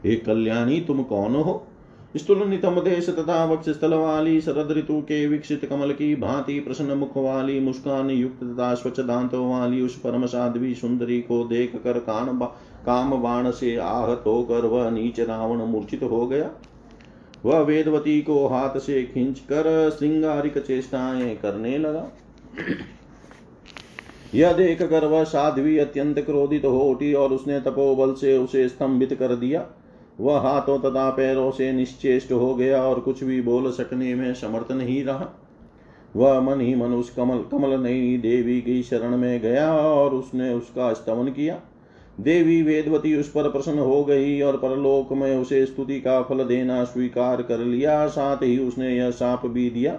हे 0.04 0.16
कल्याणी, 0.16 0.80
तुम 0.80 1.02
कौन 1.04 1.34
हो? 1.34 1.66
स्थूलनितम 2.16 2.80
देश 2.80 3.08
तथा 3.08 3.44
वक्ष 3.44 3.68
स्थल 3.68 3.94
वाली 3.94 4.40
शरद 4.40 4.70
ऋतु 4.70 5.00
के 5.00 5.26
विकसित 5.26 5.64
कमल 5.64 5.92
की 5.92 6.14
भांति 6.16 6.58
प्रसन्न 6.60 6.92
मुख 6.92 7.16
वाली 7.16 7.60
मुस्कान 7.60 8.10
युक्त 8.10 8.42
तथा 8.44 8.74
स्वच्छ 8.74 9.00
दांतों 9.00 9.50
वाली 9.50 9.82
उस 9.82 9.98
परम 9.98 10.26
साध्वी 10.26 10.74
सुंदरी 10.74 11.20
को 11.20 11.44
देख 11.44 11.76
कर 11.84 11.98
कान 11.98 12.38
काम 12.86 13.22
बाण 13.22 13.50
से 13.50 13.76
आहत 13.76 14.22
होकर 14.26 14.66
वह 14.66 14.90
नीच 14.90 15.20
रावण 15.20 15.58
मूर्छित 15.58 16.02
हो 16.02 16.26
गया। 16.26 16.50
वह 17.44 17.58
वेदवती 17.58 18.20
को 18.22 18.46
हाथ 18.46 18.78
से 18.78 19.02
खींच 19.04 19.38
कर 19.38 19.90
श्रृंगारिक 19.98 20.58
चेष्टाएँ 20.58 21.36
करने 21.36 21.78
लगा। 21.78 22.06
यह 24.34 24.52
देख 24.52 24.82
कर 24.82 25.04
वह 25.04 25.24
साध्वी 25.24 25.78
अत्यंत 25.78 26.18
क्रोधित 26.18 26.64
हो 26.64 26.80
उठी 26.80 27.12
और 27.14 27.32
उसने 27.32 27.60
तपोबल 27.60 28.14
से 28.14 28.38
उसे 28.38 28.68
स्तंभित 28.68 29.14
कर 29.14 29.34
दिया। 29.36 29.66
वह 30.20 30.38
हाथों 30.38 30.78
तथा 30.80 31.08
पैरों 31.10 31.50
से 31.50 31.70
निश्चेष्ट 31.72 32.32
हो 32.32 32.54
गया 32.54 32.82
और 32.82 33.00
कुछ 33.00 33.22
भी 33.24 33.40
बोल 33.40 33.70
सकने 33.72 34.14
में 34.14 34.32
समर्थ 34.34 34.72
नहीं 34.72 35.02
रहा। 35.04 35.28
वह 36.14 36.40
मन 36.40 36.60
ही 36.60 36.74
मन 36.74 36.92
उस 36.94 37.10
कमल 37.10 37.38
कमल 37.50 37.78
नई 37.80 38.16
देवी 38.18 38.60
की 38.60 38.82
शरण 38.82 39.16
में 39.16 39.40
गया 39.40 39.72
और 39.74 40.14
उसने 40.14 40.52
उसका 40.52 40.92
स्तमन 40.92 41.28
किया। 41.28 41.60
देवी 42.20 42.60
वेदवती 42.62 43.14
उस 43.16 43.28
पर 43.28 43.50
प्रसन्न 43.50 43.78
हो 43.78 44.02
गई 44.04 44.40
और 44.40 44.56
परलोक 44.56 45.12
में 45.12 45.36
उसे 45.36 45.64
स्तुति 45.66 46.00
का 46.00 46.20
फल 46.22 46.44
देना 46.44 46.82
स्वीकार 46.84 47.42
कर 47.42 47.58
लिया। 47.58 48.06
साथ 48.08 48.36
ही 48.36 48.58
उसने 48.58 48.94
यह 48.96 49.10
साप 49.10 49.46
भी 49.46 49.68
दिया, 49.70 49.92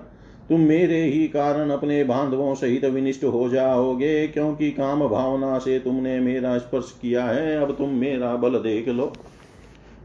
तुम 0.50 0.62
मेरे 0.62 1.02
ही 1.04 1.28
कारण 1.28 1.70
अपने 1.70 2.04
बांधवों 2.04 2.54
सहित 2.56 2.86
विनिष्ट 2.86 3.24
हो 3.24 3.48
जाओगे, 3.50 4.28
क्योंकि 4.28 4.72
काम 4.72 5.08
भावना 5.08 5.58
से 5.60 5.80
तुमने 5.80 6.20
मेरा 6.20 6.58
स्पर्श 6.58 6.92
किया 7.02 7.26
है। 7.26 7.56
अब 7.58 7.72
तुम 7.72 7.90
मेरा 7.90 8.36
बल 8.36 8.60
देख 8.60 8.88
लो। 8.88 9.12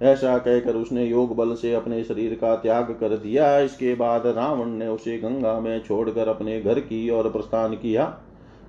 ऐसा 0.03 0.39
कहकर 0.39 0.75
उसने 0.75 1.05
योग 1.05 1.37
बल 1.37 1.55
से 1.55 1.75
अपने 1.75 2.05
शरीर 2.05 2.35
का 2.35 2.55
त्याग 2.57 2.85
कर 2.85 3.09
दिया। 3.09 3.59
इसके 3.59 3.95
बाद 3.95 4.27
रावण 4.27 4.67
ने 4.67 4.89
उसे 4.89 5.19
गंगा 5.19 5.61
में 5.61 5.83
छोड़कर 5.83 6.29
अपने 6.29 6.61
घर 6.61 6.81
की 6.81 7.11
ओर 7.11 7.31
प्रस्थान 7.31 7.75
किया। 7.75 8.19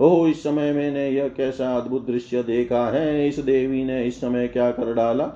ओह, 0.02 0.30
इस 0.30 0.44
समय 0.44 0.72
मैंने 0.74 1.10
यह 1.10 1.28
कैसा 1.28 1.76
अद्भुत 1.76 2.08
दृश्य 2.08 2.44
देखा 2.44 2.88
है। 2.88 3.28
इस 3.28 3.40
देवी 3.40 3.84
ने 3.84 4.06
इस 4.06 4.22
समय 4.22 4.48
क्या 4.48 4.72
कर 4.72 4.94
डाला? 4.94 5.32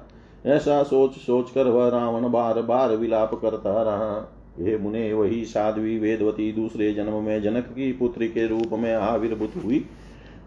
ऐसा 0.45 0.83
सोच 0.83 1.11
सोच 1.11 1.51
कर 1.51 1.67
वह 1.67 1.89
रावण 1.89 2.31
बार 2.31 2.61
बार 2.61 2.95
विलाप 2.95 3.33
करता 3.33 3.81
रहा। 3.83 4.37
हे 4.59 4.77
मुने, 4.77 5.13
वही 5.13 5.45
साध्वी 5.45 5.99
वेदवती 5.99 6.51
दूसरे 6.51 6.93
जन्म 6.93 7.13
में 7.13 7.41
जनक 7.41 7.63
की 7.63 7.91
पुत्री 7.91 8.27
के 8.27 8.47
रूप 8.47 8.69
में 8.73 8.95
आविर्भूत 8.95 9.51
हुई 9.63 9.85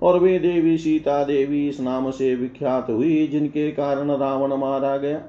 और 0.03 0.18
वे 0.18 0.38
देवी 0.38 0.78
सीता 0.78 1.24
देवी 1.24 1.68
इस 1.68 1.80
नाम 1.80 2.11
से 2.11 2.34
विख्यात 2.34 2.90
हुई, 2.90 3.26
जिनके 3.26 3.70
कारण 3.70 4.11
रावण 4.11 4.55
मारा 4.55 4.97
गया। 4.97 5.22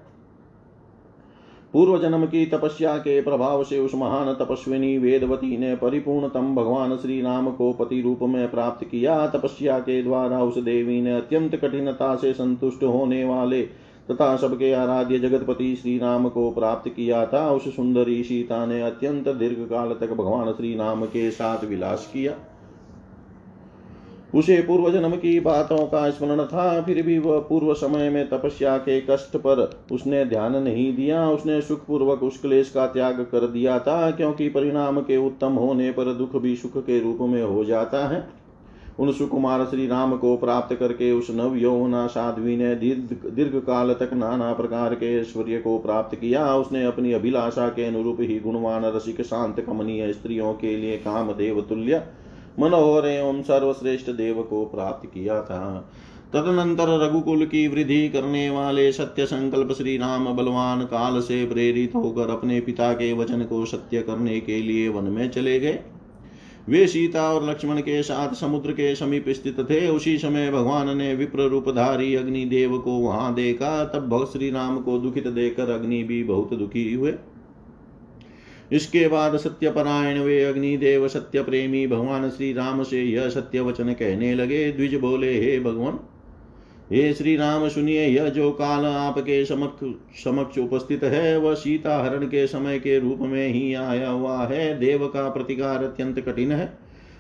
पूर्व 1.76 1.97
जन्म 1.99 2.26
की 2.26 2.45
तपस्या 2.45 2.97
के 2.97 3.21
प्रभाव 3.21 3.63
से 3.63 3.80
उस 3.80 3.95
महान 3.95 4.34
तपस्विनी 4.34 4.97
वेदवती 4.97 5.57
ने 5.57 5.76
परिपूर्णतम 5.76 6.55
भगवान 6.55 6.95
श्री 6.97 7.21
राम 7.21 7.51
को 7.51 7.73
पति 7.73 8.01
रूप 8.01 8.19
में 8.21 8.51
प्राप्त 8.51 8.86
किया। 8.86 9.28
तपस्या 9.28 9.80
के 9.80 10.03
द्वारा 10.03 10.41
उस 10.43 10.57
देवी 10.57 11.01
ने 11.01 11.15
अत्यंत 11.15 11.55
कठिनता 11.55 12.15
से 12.15 12.34
संतुष्ट 12.34 12.84
होने 12.84 13.23
वाले 13.23 13.61
तथा 14.11 14.36
सबके 14.36 14.71
आराध्य 14.73 15.19
जगतपति 15.19 15.76
श्री 15.76 15.97
राम 15.97 16.30
को 16.30 16.51
प्राप्त 16.51 16.89
किया 16.89 17.26
था। 17.26 17.51
उस 17.51 17.76
सुंदरी 17.76 18.23
सीता 18.23 18.65
ने 18.65 18.82
अत्यंत 18.82 19.28
दीर्घ 19.30 19.69
काल 19.69 19.95
तक 20.01 20.13
भगवान 20.13 20.51
श्री 20.51 20.76
राम 20.76 21.05
के 21.05 21.32
साथ 21.32 21.65
विलास 21.65 22.09
किया। 22.13 22.34
उसे 24.36 24.55
पूर्व 24.61 24.89
जन्म 24.91 25.11
की 25.11 25.39
बातों 25.39 25.86
का 25.88 26.09
स्मरण 26.09 26.43
था, 26.43 26.81
फिर 26.81 27.01
भी 27.01 27.17
वह 27.19 27.39
पूर्व 27.39 27.73
समय 27.73 28.09
में 28.09 28.27
तपस्या 28.29 28.77
के 28.77 28.99
कष्ट 29.01 29.38
पर 29.38 29.69
उसने 29.91 30.23
ध्यान 30.25 30.55
नहीं 30.55 30.95
दिया। 30.95 31.27
उसने 31.29 31.59
सुख 31.61 31.86
पूर्वक 31.86 32.23
उस 32.23 32.39
क्लेश 32.41 32.69
का 32.69 32.86
त्याग 32.88 33.19
कर 33.31 33.47
दिया 33.47 33.77
था, 33.79 34.09
क्योंकि 34.11 34.49
परिणाम 34.49 34.99
के 34.99 35.17
उत्तम 35.17 35.53
होने 35.53 35.91
पर 35.91 36.13
दुख 36.13 36.36
भी 36.36 36.55
सुख 36.55 36.77
के 36.77 36.99
रूप 36.99 37.17
में 37.21 37.43
हो 37.43 37.63
जाता 37.65 38.07
है। 38.07 38.27
उन 38.99 39.11
सुकुमार 39.11 39.63
श्री 39.65 39.88
राम 39.88 40.15
को 40.17 40.36
प्राप्त 40.38 40.75
करके 40.75 41.11
उस 41.11 41.27
नव 41.31 41.55
यौना 41.55 42.05
साध्वी 42.07 42.55
ने 42.57 42.75
दीर्घ 42.75 43.55
काल 43.57 43.93
तक 43.93 44.13
नाना 44.13 44.51
प्रकार 44.53 44.93
के 44.95 45.15
ऐश्वर्य 45.15 45.57
को 45.57 45.77
प्राप्त 45.77 46.15
किया। 46.15 46.53
उसने 46.55 46.83
अपनी 46.86 47.13
अभिलाषा 47.13 47.67
के 47.69 47.86
अनुरूप 47.86 48.17
ही 48.21 48.39
गुणवान, 48.39 48.86
रसिक, 48.86 49.21
शांत, 49.21 49.59
कमनीय 49.59 50.11
स्त्रियों 50.13 50.53
के 50.53 50.75
लिए 50.75 50.97
काम 50.97 51.31
देव 51.33 51.61
तुल्य 51.61 52.03
मनोहर 52.60 53.08
एवं 53.08 53.41
सर्वश्रेष्ठ 53.41 54.10
देव 54.10 54.41
को 54.43 54.66
प्राप्त 54.66 55.10
किया 55.14 55.41
था। 55.41 55.89
तदनंतर 56.34 56.89
रघुकुल 56.99 57.45
की 57.45 57.68
वृद्धि 57.68 58.10
करने 58.10 58.49
वाले 58.49 58.91
सत्य 58.91 59.26
संकल्प 59.26 59.72
श्री 59.72 59.97
राम 59.97 60.34
बलवान 60.34 60.84
काल 60.84 61.20
से 61.22 61.45
प्रेरित 61.45 61.95
होकर 61.95 62.30
अपने 62.30 62.60
पिता 62.62 62.93
के 62.93 63.12
वचन 63.14 63.43
को 63.43 63.66
सत्य 63.66 64.01
करने 64.01 64.39
के 64.39 64.62
लिए 64.62 64.88
वन 64.89 65.03
में 65.03 65.30
चले 65.30 65.60
गए। 65.60 65.80
वे 66.70 66.88
सीता 66.88 67.34
और 67.34 67.49
लक्ष्मण 67.49 67.80
के 67.80 68.01
साथ 68.03 68.34
समुद्र 68.34 68.72
के 68.72 68.95
समीप 68.95 69.26
स्थित 69.30 69.60
थे। 69.60 69.88
उसी 69.88 70.18
समय 70.18 70.51
भगवान 70.51 70.97
ने 70.97 71.14
विप्र 71.16 71.41
रूपधारी 71.41 72.16
अग्निदेव 72.16 72.78
को 72.78 72.91
वहाँ 72.91 73.34
देखा। 73.34 73.86
तब 73.86 74.10
भक्त 74.10 74.34
श्री 74.34 74.49
राम 74.51 74.80
को 74.80 74.97
दुखित 74.97 75.28
देखकर 75.28 75.70
अग्नि 75.70 76.03
भी 76.03 76.24
बहुत 76.24 76.53
दुखी 76.53 76.93
हुए। 76.93 77.14
इसके 78.72 79.07
बाद 79.07 79.38
सत्यपरायण 79.38 80.20
वे 80.20 80.43
अग्निदेव 80.43 81.07
सत्य 81.07 81.43
प्रेमी 81.43 81.88
भगवान 81.88 82.30
श्री 82.30 82.53
राम 82.53 82.84
से 82.84 83.03
यह 83.03 83.30
सत्य 83.30 83.61
वचन 83.61 83.93
कहने 83.93 84.34
लगे। 84.36 84.72
द्विज 84.72 84.95
बोले, 84.95 85.34
हे 85.39 85.59
भगवान, 85.59 85.99
हे 86.91 87.13
श्री 87.13 87.36
राम 87.36 87.68
सुनिए, 87.70 88.05
यह 88.07 88.30
जो 88.30 88.51
काल 88.51 88.86
आपके 88.86 89.45
समक्ष 89.45 90.24
समक्ष 90.24 90.57
उपस्थित 90.57 91.03
है, 91.03 91.38
वह 91.38 91.53
सीता 91.53 92.05
हरण 92.05 92.26
के 92.26 92.47
समय 92.47 92.80
के 92.80 92.99
रूप 92.99 93.20
में 93.20 93.47
ही 93.47 93.74
आया 93.74 94.09
हुआ 94.09 94.45
है। 94.45 94.80
देव 94.80 95.07
का 95.07 95.30
प्रतिकार 95.30 95.84
अत्यंत 95.84 96.20
कठिन 96.20 96.51
है। 96.51 96.78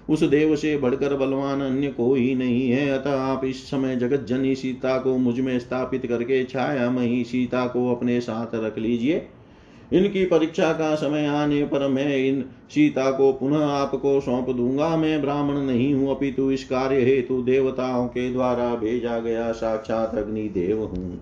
उस 0.09 0.23
देव 0.23 0.55
से 0.55 0.77
बढ़कर 0.77 1.15
बलवान 1.15 1.61
अन्य 1.61 1.87
कोई 1.87 2.35
नहीं 2.35 2.69
है। 2.69 2.89
अतः 2.89 3.11
आप 3.11 3.45
इस 3.45 3.63
समय 3.71 3.95
जगत 3.95 4.25
जनी 4.25 4.55
सीता 4.55 4.97
को 4.97 5.17
मुझमें 5.17 5.59
स्थापित 5.59 6.05
करके 6.05 6.43
छाया 6.43 6.89
मही 6.91 7.23
सीता 7.23 7.67
को 7.67 7.95
अपने 7.95 8.21
साथ 8.21 8.55
रख 8.55 8.77
लीजिए। 8.77 9.27
इनकी 9.93 10.25
परीक्षा 10.25 10.71
का 10.73 10.93
समय 10.95 11.25
आने 11.27 11.63
पर 11.63 11.87
मैं 11.87 12.17
इन 12.17 12.41
सीता 12.69 13.09
को 13.11 13.31
पुनः 13.33 13.65
आपको 13.65 14.19
सौंप 14.21 14.49
दूँगा। 14.49 14.95
मैं 14.97 15.21
ब्राह्मण 15.21 15.57
नहीं 15.57 15.93
हूँ, 15.93 16.15
अपितु 16.15 16.49
इस 16.51 16.63
कार्य 16.63 17.01
हेतु 17.01 17.41
देवताओं 17.41 18.07
के 18.07 18.31
द्वारा 18.33 18.73
भेजा 18.75 19.19
गया 19.19 19.51
साक्षात 19.51 20.15
अग्निदेव 20.15 20.83
हूँ। 20.83 21.21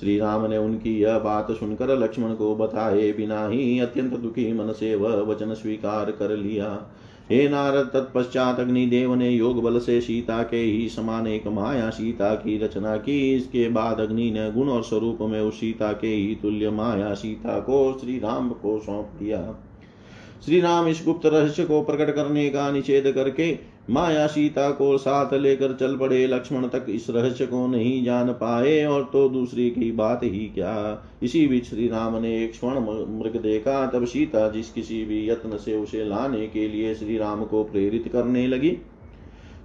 श्री 0.00 0.18
राम 0.18 0.46
ने 0.50 0.56
उनकी 0.56 0.98
यह 0.98 1.18
बात 1.18 1.50
सुनकर 1.50 1.96
लक्ष्मण 1.98 2.34
को 2.34 2.54
बताए 2.56 3.12
बिना 3.12 3.46
ही 3.48 3.78
अत्यंत 3.80 4.12
दुखी 4.12 4.52
मन 4.52 4.72
से 4.72 4.94
वह 4.94 5.20
वचन 5.22 5.54
स्वीकार 5.54 6.10
कर 6.10 6.36
लिया। 6.36 6.66
हे 7.30 7.48
नारद, 7.48 7.86
तत्पश्चात 7.86 8.60
अग्निदेव 8.60 9.14
ने 9.14 9.30
योग 9.30 9.62
बल 9.62 9.78
से 9.78 10.00
सीता 10.00 10.42
के 10.42 10.56
ही 10.56 10.88
समान 10.88 11.26
एक 11.26 11.46
माया 11.46 11.90
सीता 11.90 12.34
की 12.34 12.58
रचना 12.58 12.96
की। 12.96 13.34
इसके 13.34 13.68
बाद 13.68 14.00
अग्नि 14.00 14.30
ने 14.30 14.50
गुण 14.52 14.68
और 14.68 14.82
स्वरूप 14.82 15.18
में 15.20 15.40
उस 15.40 15.60
सीता 15.60 15.92
के 15.92 16.06
ही 16.06 16.34
तुल्य 16.42 16.70
माया 16.70 17.14
सीता 17.14 17.58
को 17.60 17.98
श्री 18.00 18.18
राम 18.18 18.50
को 18.50 18.78
सौंप 18.78 19.10
दिया। 19.18 19.40
श्री 20.44 20.60
राम 20.60 20.86
इस 20.88 21.02
गुप्त 21.04 21.26
रहस्य 21.26 21.64
को 21.64 21.82
प्रकट 21.82 22.14
करने 22.14 22.48
का 22.48 22.70
निषेध 22.70 23.12
करके 23.12 23.75
माया 23.90 24.26
सीता 24.26 24.70
को 24.70 24.96
साथ 24.98 25.34
लेकर 25.34 25.72
चल 25.72 25.96
पड़े 25.96 26.26
लक्ष्मण 26.26 26.66
तक 26.68 26.86
इस 26.88 27.06
रहस्य 27.10 27.46
को 27.46 27.66
नहीं 27.66 28.04
जान 28.04 28.32
पाए, 28.32 28.84
और 28.84 29.08
तो 29.12 29.28
दूसरी 29.28 29.70
की 29.70 29.90
बात 29.92 30.20
ही 30.24 30.46
क्या? 30.54 31.02
इसी 31.22 31.46
बीच 31.46 31.64
श्री 31.64 31.88
राम 31.88 32.16
ने 32.16 32.44
एक 32.44 32.54
स्वर्ण 32.54 32.80
मृग 33.18 33.36
देखा, 33.36 33.86
तब 33.86 34.04
सीता 34.04 34.48
जिस 34.48 34.72
किसी 34.72 35.04
भी 35.04 35.28
यत्न 35.30 35.56
से 35.56 35.76
उसे 35.76 36.04
लाने 36.04 36.46
के 36.46 36.68
लिए 36.68 36.94
श्री 36.94 37.18
राम 37.18 37.44
को 37.44 37.64
प्रेरित 37.64 38.08
करने 38.12 38.46
लगी। 38.46 38.76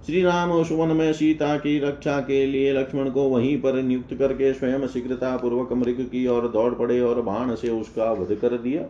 श्री 0.06 0.22
राम 0.22 0.52
उस 0.52 0.72
वन 0.72 0.88
में 0.88 1.12
सीता 1.12 1.56
की 1.56 1.78
रक्षा 1.78 2.18
के 2.20 2.46
लिए 2.46 2.72
लक्ष्मण 2.72 3.10
को 3.10 3.22
वहीं 3.22 3.56
पर 3.60 3.82
नियुक्त 3.82 4.14
करके 4.14 4.52
स्वयं 4.52 4.86
शीघ्रता 4.86 5.36
पूर्वक 5.36 5.72
मृग 5.72 6.00
की 6.12 6.26
ओर 6.26 6.48
दौड़ 6.48 6.72
पड़े 6.74 7.00
और 7.00 7.22
बाण 7.22 7.54
से 7.54 7.68
उसका 7.70 8.12
वध 8.12 8.34
कर 8.34 8.56
दिया। 8.58 8.82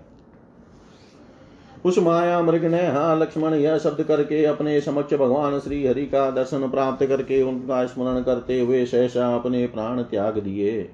उस 1.85 1.99
माया 1.99 2.41
मृग 2.43 2.65
ने 2.65 2.87
हाँ 2.87 3.19
लक्ष्मण 3.21 3.55
यह 3.55 3.79
शब्द 3.79 4.03
करके 4.03 4.45
अपने 4.45 4.81
समक्ष 4.81 5.15
भगवान 5.15 5.59
श्री 5.59 5.87
हरि 5.87 6.07
का 6.07 6.31
दर्शन 6.31 6.69
प्राप्त 6.69 7.07
करके 7.07 7.43
उनका 7.43 7.87
स्मरण 7.87 8.23
करते 8.23 8.61
हुए 8.61 8.85
सहसा 8.87 9.35
अपने 9.35 9.67
प्राण 9.67 10.03
त्याग 10.03 10.39
दिए। 10.39 10.91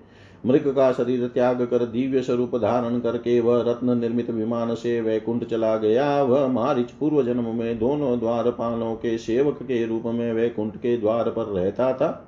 मृग 0.46 0.68
का 0.68 0.92
शरीर 0.92 1.26
त्याग 1.26 1.62
कर 1.62 1.84
दिव्य 1.86 2.22
स्वरूप 2.22 2.56
धारण 2.56 2.98
करके 3.00 3.40
वह 3.40 3.62
रत्न 3.62 3.98
निर्मित 3.98 4.30
विमान 4.30 4.74
से 4.74 5.00
वैकुंठ 5.00 5.44
चला 5.44 5.76
गया। 5.76 6.22
वह 6.22 6.46
मारिच 6.46 6.90
पूर्व 6.90 7.22
जन्म 7.22 7.54
में 7.54 7.78
दोनों 7.78 8.18
द्वारपालों 8.18 8.94
के 8.94 9.18
सेवक 9.18 9.62
के 9.62 9.86
रूप 9.86 10.02
में 10.06 10.32
वैकुंठ 10.32 10.76
के 10.76 10.96
द्वार 10.96 11.30
पर 11.30 11.42
रहता 11.42 11.92
था। 11.92 12.27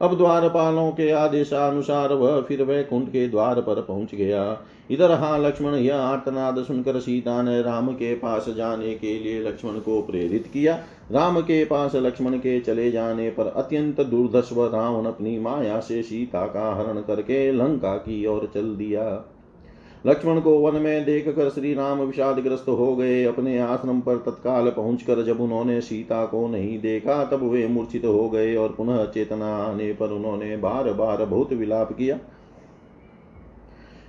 अब 0.00 0.16
द्वारपालों 0.16 0.90
के 0.90 1.10
आदेशानुसार 1.10 2.12
वह 2.12 2.40
फिर 2.40 2.62
वैकुंठ 2.62 3.08
के 3.08 3.26
द्वार 3.28 3.60
पर 3.60 3.80
पहुँच 3.80 4.14
गया। 4.14 4.60
इधर 4.90 5.10
हाँ 5.10 5.38
लक्ष्मण, 5.38 5.74
यह 5.74 5.96
आर्तनाद 5.96 6.62
सुनकर 6.64 6.98
सीता 7.00 7.42
ने 7.42 7.60
राम 7.62 7.92
के 7.92 8.14
पास 8.14 8.48
जाने 8.48 8.94
के 8.94 9.18
लिए 9.18 9.42
लक्ष्मण 9.42 9.78
को 9.78 10.00
प्रेरित 10.02 10.46
किया। 10.52 10.78
राम 11.12 11.40
के 11.40 11.64
पास 11.64 11.94
लक्ष्मण 11.94 12.38
के 12.38 12.60
चले 12.60 12.90
जाने 12.90 13.28
पर 13.30 13.46
अत्यंत 13.46 14.00
दुर्धस्व 14.00 14.64
रावण 14.66 15.06
अपनी 15.06 15.38
माया 15.38 15.80
से 15.80 16.02
सीता 16.02 16.46
का 16.46 16.74
हरण 16.74 17.00
करके 17.00 17.50
लंका 17.52 17.96
की 17.96 18.24
ओर 18.26 18.50
चल 18.54 18.74
दिया। 18.76 19.04
लक्ष्मण 20.06 20.40
को 20.40 20.58
वन 20.58 20.80
में 20.80 21.04
देख 21.04 21.28
कर 21.28 21.48
श्री 21.48 21.72
राम 21.74 22.00
विषादग्रस्त 22.00 22.68
हो 22.68 22.94
गए। 22.96 23.24
अपने 23.24 23.58
आश्रम 23.58 24.00
पर 24.00 24.16
तत्काल 24.16 24.70
पहुंचकर 24.70 25.22
जब 25.22 25.40
उन्होंने 25.40 25.80
सीता 25.80 26.24
को 26.26 26.46
नहीं 26.48 26.78
देखा, 26.80 27.24
तब 27.24 27.42
वे 27.42 27.66
मूर्छित 27.68 28.04
हो 28.04 28.28
गए 28.30 28.54
और 28.56 28.68
पुनः 28.68 29.04
चेतना 29.04 29.54
आने 29.56 29.92
पर 29.92 30.10
उन्होंने 30.10 30.56
बार 30.56 30.92
बार 30.92 31.24
बहुत 31.24 31.52
विलाप 31.52 31.92
किया। 31.92 32.18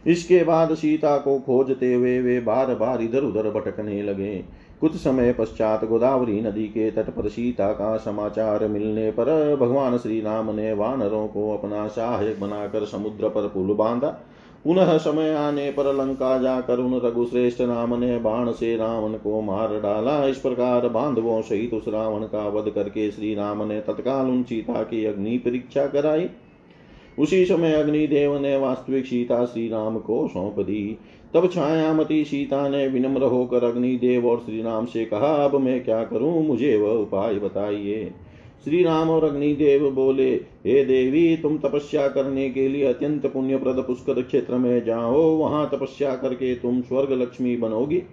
इसके 0.07 0.43
बाद 0.43 0.73
सीता 0.73 1.17
को 1.17 1.39
खोजते 1.39 1.93
हुए 1.93 2.19
वे 2.21 2.39
बार 2.39 2.75
बार 2.75 3.01
इधर 3.01 3.23
उधर 3.23 3.49
भटकने 3.51 4.01
लगे। 4.03 4.35
कुछ 4.81 4.95
समय 4.95 5.33
पश्चात 5.33 5.83
गोदावरी 5.85 6.39
नदी 6.41 6.67
के 6.67 6.89
तट 6.91 7.09
पर 7.09 7.27
सीता 7.29 7.71
का 7.71 7.95
समाचार 7.97 8.67
मिलने 8.67 9.11
पर 9.11 9.55
भगवान 9.55 9.97
श्री 9.97 10.21
राम 10.21 10.55
ने 10.55 10.73
वानरों 10.73 11.27
को 11.27 11.57
अपना 11.57 11.87
सहायक 11.87 12.39
बनाकर 12.39 12.85
समुद्र 12.85 13.29
पर 13.29 13.47
पुल 13.47 13.73
बांधा। 13.73 14.19
पुनः 14.65 14.97
समय 14.97 15.33
आने 15.33 15.71
पर 15.71 15.93
लंका 15.93 16.37
जाकर 16.37 16.77
उन 16.77 17.01
रघुश्रेष्ठ 17.05 17.61
राम 17.61 17.99
ने 17.99 18.17
बाण 18.17 18.51
से 18.51 18.75
रावण 18.77 19.13
को 19.13 19.41
मार 19.41 19.79
डाला। 19.79 20.25
इस 20.25 20.37
प्रकार 20.37 20.87
बांधवों 20.87 21.41
सहित 21.41 21.73
उस 21.73 21.87
रावण 21.87 22.23
का 22.23 22.47
वध 22.47 22.69
करके 22.69 23.11
श्री 23.11 23.35
राम 23.35 23.67
ने 23.67 23.79
तत्काल 23.79 24.25
उन 24.25 24.43
सीता 24.43 24.83
की 24.83 25.05
अग्नि 25.05 25.37
परीक्षा 25.37 25.87
कराई। 25.87 26.29
उसी 27.19 27.45
समय 27.45 27.73
अग्निदेव 27.73 28.39
ने 28.39 28.57
वास्तविक 28.57 29.05
सीता 29.05 29.45
श्री 29.45 29.67
राम 29.69 29.99
को 29.99 30.27
सौंप 30.27 30.59
दी। 30.59 30.97
तब 31.33 31.49
छायामती 31.51 32.23
सीता 32.25 32.67
ने 32.69 32.87
विनम्र 32.87 33.23
होकर 33.23 33.63
अग्निदेव 33.63 34.27
और 34.27 34.39
श्री 34.39 34.61
राम 34.61 34.85
से 34.85 35.05
कहा, 35.05 35.45
अब 35.45 35.55
मैं 35.55 35.83
क्या 35.83 36.03
करूँ? 36.03 36.47
मुझे 36.47 36.77
वह 36.77 36.91
उपाय 36.91 37.33
बताइए। 37.33 38.13
श्री 38.63 38.83
राम 38.83 39.09
और 39.09 39.23
अग्निदेव 39.23 39.91
बोले, 39.91 40.31
हे 40.65 40.85
देवी, 40.85 41.37
तुम 41.37 41.57
तपस्या 41.57 42.07
करने 42.07 42.49
के 42.49 42.67
लिए 42.67 42.85
अत्यंत 42.85 43.25
पुण्यप्रद 43.25 43.75
पुष्कर 43.75 44.21
क्षेत्र 44.21 44.55
में 44.55 44.85
जाओ, 44.85 45.21
वहाँ 45.21 45.69
तपस्या 45.73 46.15
करके 46.15 46.55
तुम 46.55 46.81
स्वर्ग 46.81 47.11
लक्ष्मी 47.11 47.57
बनोगी। 47.57 48.03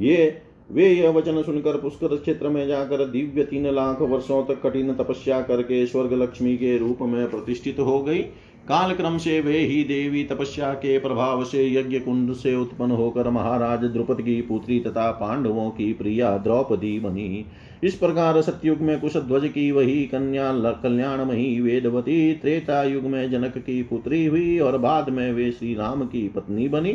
ये, 0.00 0.38
वे 0.72 0.88
यह 0.88 1.10
वचन 1.10 1.42
सुनकर 1.42 1.80
पुष्कर 1.80 2.16
क्षेत्र 2.16 2.48
में 2.48 2.66
जाकर 2.66 3.04
दिव्य 3.04 3.44
तीन 3.44 3.66
लाख 3.70 4.02
वर्षों 4.02 4.44
तक 4.44 4.62
कठिन 4.62 4.94
तपस्या 4.94 5.42
करके 5.42 5.86
स्वर्ग 5.86 6.12
लक्ष्मी 6.12 6.56
के 6.56 6.78
रूप 6.78 6.98
में 7.02 7.30
प्रतिष्ठित 7.30 7.78
हो 7.78 8.02
गई। 8.02 8.24
काल 8.68 8.92
क्रम 8.94 9.16
से 9.18 9.40
वे 9.40 9.58
ही 9.58 9.82
देवी 9.84 10.22
तपस्या 10.24 10.72
के 10.74 10.98
प्रभाव 10.98 11.44
से 11.44 11.66
यज्ञ 11.74 11.98
कुंड 11.98 12.32
से 12.32 12.54
उत्पन्न 12.56 12.90
होकर 12.90 13.30
महाराज 13.30 13.84
द्रुपद 13.84 14.20
की 14.20 14.40
पुत्री 14.42 14.78
तथा 14.80 15.10
पांडवों 15.10 15.68
की 15.70 15.92
प्रिया 15.92 16.36
द्रौपदी 16.38 16.98
बनी। 17.00 17.44
इस 17.84 17.94
प्रकार 17.94 18.40
सत्युग 18.42 18.80
में 18.80 19.00
कुश 19.00 19.16
ध्वज 19.16 19.48
की 19.48 19.70
वही 19.72 20.04
कन्या 20.04 20.52
कल्याणमयी 20.82 21.60
वेदवती 21.60 22.32
त्रेता 22.32 22.82
युग 22.82 23.04
में 23.04 23.30
जनक 23.30 23.58
की 23.58 23.82
पुत्री 23.82 24.24
हुई 24.26 24.58
और 24.58 24.78
बाद 24.78 25.08
में 25.08 25.32
वे 25.32 25.50
श्री 25.52 25.74
राम 25.74 26.04
की 26.04 26.28
पत्नी 26.28 26.68
बनी। 26.68 26.92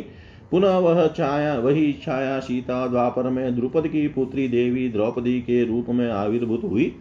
पुनः 0.50 0.76
वह 0.76 1.06
छाया 1.06 1.54
वही 1.58 1.92
छाया 2.02 2.38
सीता 2.40 2.86
द्वापर 2.86 3.28
में 3.30 3.54
द्रुपद 3.56 3.88
की 3.88 4.06
पुत्री 4.08 4.48
देवी 4.48 4.88
द्रौपदी 4.88 5.40
के 5.40 5.64
रूप 5.64 5.86
में 5.88 6.10
आविर्भूत 6.10 6.64
हुई। 6.64 6.92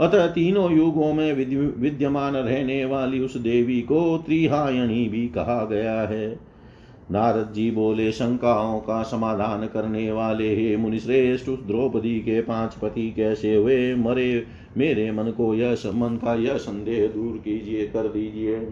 अतः 0.00 0.26
तीनों 0.26 0.76
युगों 0.76 1.12
में 1.12 1.32
विद्यमान 1.78 2.34
रहने 2.34 2.84
वाली 2.84 3.20
उस 3.20 3.36
देवी 3.36 3.80
को 3.82 4.18
त्रिहायणी 4.18 5.08
भी 5.08 5.28
कहा 5.28 5.64
गया 5.64 6.00
है। 6.00 6.38
नारद 7.10 7.52
जी 7.54 7.70
बोले, 7.70 8.12
शंकाओं 8.12 8.80
का 8.80 9.02
समाधान 9.02 9.66
करने 9.66 10.12
वाले 10.12 10.54
हे 10.56 10.76
मुनिश्रेष्ठ, 10.76 11.48
उस 11.48 11.66
द्रौपदी 11.66 12.20
के 12.20 12.40
पाँच 12.40 12.74
पति 12.74 13.10
कैसे 13.10 13.54
हुए? 13.56 13.94
मरे, 13.94 14.46
मेरे 14.76 15.12
मन 15.12 15.24
को 15.24 15.54
यह 15.54 15.76
मन 15.86 16.16
का 16.24 16.34
यह 16.34 16.56
संदेह 16.56 17.06
दूर 17.06 17.36
कीजिए, 17.36 17.86
कर 17.86 18.08
दीजिए। 18.08 18.68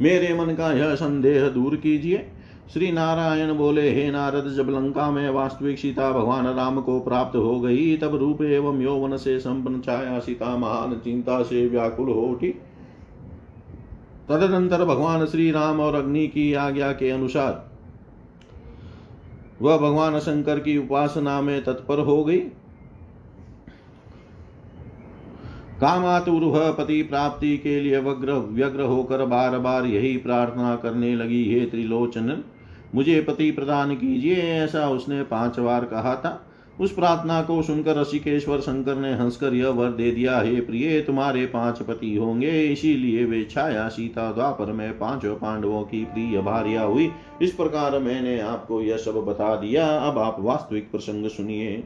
मेरे 0.00 0.34
मन 0.34 0.54
का 0.54 0.72
यह 0.72 0.94
संदेह 0.94 1.48
दूर 1.48 1.76
कीजिए। 1.76 2.26
श्री 2.72 2.90
नारायण 2.92 3.52
बोले, 3.52 3.90
हे 3.90 4.10
नारद, 4.10 4.48
जब 4.48 4.68
लंका 4.70 5.10
में 5.10 5.28
वास्तविक 5.30 5.78
सीता 5.78 6.10
भगवान 6.12 6.46
राम 6.46 6.80
को 6.80 6.98
प्राप्त 7.00 7.36
हो 7.36 7.58
गई, 7.60 7.96
तब 7.96 8.14
रूप 8.14 8.42
एवं 8.42 8.80
यौवन 8.82 9.16
से 9.16 9.38
संपन्न 9.40 9.80
छाया 9.80 10.18
सीता 10.18 10.56
महान 10.56 10.98
चिंता 11.04 11.42
से 11.42 11.66
व्याकुल 11.66 12.08
हो 12.08 12.22
उठी। 12.22 12.48
तदनंतर 14.28 14.84
भगवान 14.84 15.24
श्री 15.26 15.50
राम 15.50 15.80
और 15.80 15.94
अग्नि 15.94 16.26
की 16.26 16.52
आज्ञा 16.54 16.92
के 16.92 17.10
अनुसार 17.10 17.62
वह 19.62 19.76
भगवान 19.76 20.18
शंकर 20.18 20.58
की 20.58 20.76
उपासना 20.78 21.40
में 21.40 21.64
तत्पर 21.64 21.98
हो 21.98 22.24
गई। 22.24 22.38
कामातुर 25.80 26.42
पति 26.78 27.02
प्राप्ति 27.02 27.56
के 27.58 27.80
लिए 27.80 27.98
वग्र, 27.98 28.32
व्यग्र 28.32 28.82
होकर 28.82 29.24
बार 29.24 29.58
बार 29.58 29.86
यही 29.86 30.16
प्रार्थना 30.16 30.74
करने 30.76 31.14
लगी, 31.14 31.44
हे 31.44 31.64
त्रिलोचन 31.66 32.42
मुझे 32.94 33.20
पति 33.20 33.50
प्रदान 33.50 33.94
कीजिए, 33.94 34.36
ऐसा 34.36 34.88
उसने 34.88 35.22
पाँच 35.22 35.58
बार 35.58 35.84
कहा 35.84 36.14
था। 36.14 36.50
उस 36.80 36.92
प्रार्थना 36.92 37.42
को 37.42 37.62
सुनकर 37.62 38.00
ऋषिकेश्वर 38.00 38.60
शंकर 38.60 38.96
ने 38.96 39.12
हंसकर 39.12 39.54
यह 39.54 39.68
वर 39.68 39.90
दे 39.90 40.10
दिया, 40.10 40.40
हे 40.40 40.60
प्रिय, 40.60 41.00
तुम्हारे 41.00 41.46
पाँच 41.46 41.82
पति 41.82 42.16
होंगे, 42.16 42.62
इसीलिए 42.62 43.24
वे 43.24 43.44
छाया 43.44 43.88
सीता 43.88 44.32
द्वापर 44.32 44.72
में 44.72 44.98
पाँचों 44.98 45.34
पांडवों 45.34 45.82
की 45.82 46.04
प्रिय 46.04 46.42
भारिया 46.42 46.82
हुई। 46.82 47.10
इस 47.42 47.52
प्रकार 47.52 47.98
मैंने 47.98 48.40
आपको 48.40 48.80
यह 48.80 48.96
सब 48.96 49.14
बता 49.14 49.56
दिया। 49.56 49.86
अब 49.86 50.18
आप 50.18 50.36
वास्तविक 50.40 50.90
प्रसंग 50.90 51.28
सुनिए। 51.28 51.84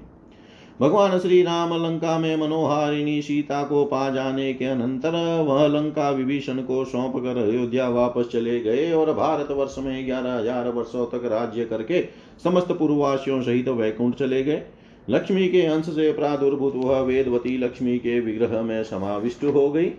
भगवान 0.81 1.19
श्री 1.19 1.43
राम 1.43 1.73
लंका 1.75 2.19
में 2.19 2.37
मनोहारिणी 2.37 3.21
सीता 3.23 3.63
को 3.63 3.85
पा 3.85 4.09
जाने 4.11 4.53
के 4.55 4.65
अनंतर 4.65 5.13
वह 5.49 5.67
लंका 5.67 6.11
विभीषण 6.11 6.59
को 6.63 6.85
सौंप 6.85 7.17
कर 7.17 7.39
अयोध्या 7.39 7.89
वापस 7.89 8.29
चले 8.33 8.59
गए 8.61 8.91
और 8.93 9.13
भारत 9.13 9.51
वर्ष 9.51 9.75
में 9.79 10.07
ग्यारह 10.07 10.35
हज़ार 10.35 10.69
वर्षों 10.69 11.07
तक 11.07 11.25
राज्य 11.25 11.65
करके 11.65 12.03
समस्त 12.45 12.73
पूर्ववासियों 12.73 13.41
सहित 13.43 13.69
वैकुंठ 13.69 14.15
चले 14.15 14.43
गए। 14.43 14.63
लक्ष्मी 15.11 15.49
के 15.49 15.63
अंश 15.67 15.87
से 15.87 16.13
प्रादुर्भूत 16.13 16.75
वह 16.77 17.01
वेदवती 17.01 17.57
लक्ष्मी 17.59 17.99
के 17.99 18.19
विग्रह 18.21 18.63
में 18.63 18.83
समाविष्ट 18.85 19.45
हो 19.45 19.69
गई। 19.71 19.93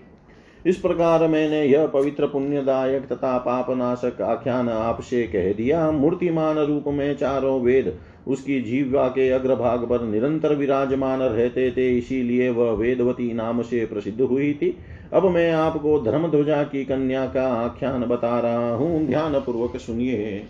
इस 0.66 0.78
प्रकार 0.78 1.28
मैंने 1.28 1.64
यह 1.64 1.88
पवित्र 1.88 2.28
पुण्यदायक 2.28 3.08
तथा 3.08 3.38
पापनाशक 3.38 4.22
आख्यान 4.22 4.70
आपसे 4.70 5.24
कह 5.28 5.52
दिया। 5.54 5.90
मूर्तिमान 5.92 6.58
रूप 6.58 6.88
में 6.88 7.16
चारों 7.18 7.60
वेद 7.62 7.98
उसकी 8.28 8.62
जीवा 8.62 9.08
के 9.08 9.30
अग्रभाग 9.30 9.84
पर 9.84 10.02
निरंतर 10.02 10.56
विराजमान 10.56 11.20
रहते 11.20 11.72
थे, 11.72 11.98
इसीलिए 11.98 12.50
वह 12.50 12.72
वेदवती 12.72 13.34
नाम 13.34 13.62
से 13.62 13.86
प्रसिद्ध 13.86 14.22
हुई 14.22 14.54
थी। 14.54 14.78
अब 15.14 15.26
मैं 15.26 15.52
आपको 15.52 16.00
धर्म 16.00 16.28
ध्वजा 16.28 16.64
की 16.64 16.86
कन्या 16.86 17.26
का 17.26 17.48
आख्यान 17.48 18.06
बता 18.06 18.40
रहा 18.40 18.76
हूँ। 18.76 19.08
ध्यान 19.08 19.40
पूर्वक 19.40 19.78
सुनिए। 19.78 20.44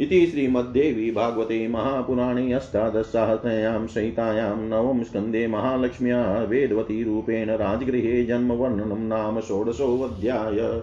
इति 0.00 0.26
श्रीमद्देवी 0.26 1.10
भागवते 1.10 1.68
महापुराणे 1.68 2.52
अष्टादशसाहस्रयां 2.52 3.86
संहितायां 3.86 4.56
नवम 4.56 5.02
स्कन्धे 5.02 5.46
महालक्ष्म्या 5.46 6.46
वेदवतीरूपेण 6.48 7.50
राजगृहे 7.50 8.24
जन्मवर्णनं 8.24 9.06
नाम 9.08 9.40
षोडशोऽध्याय। 9.40 10.82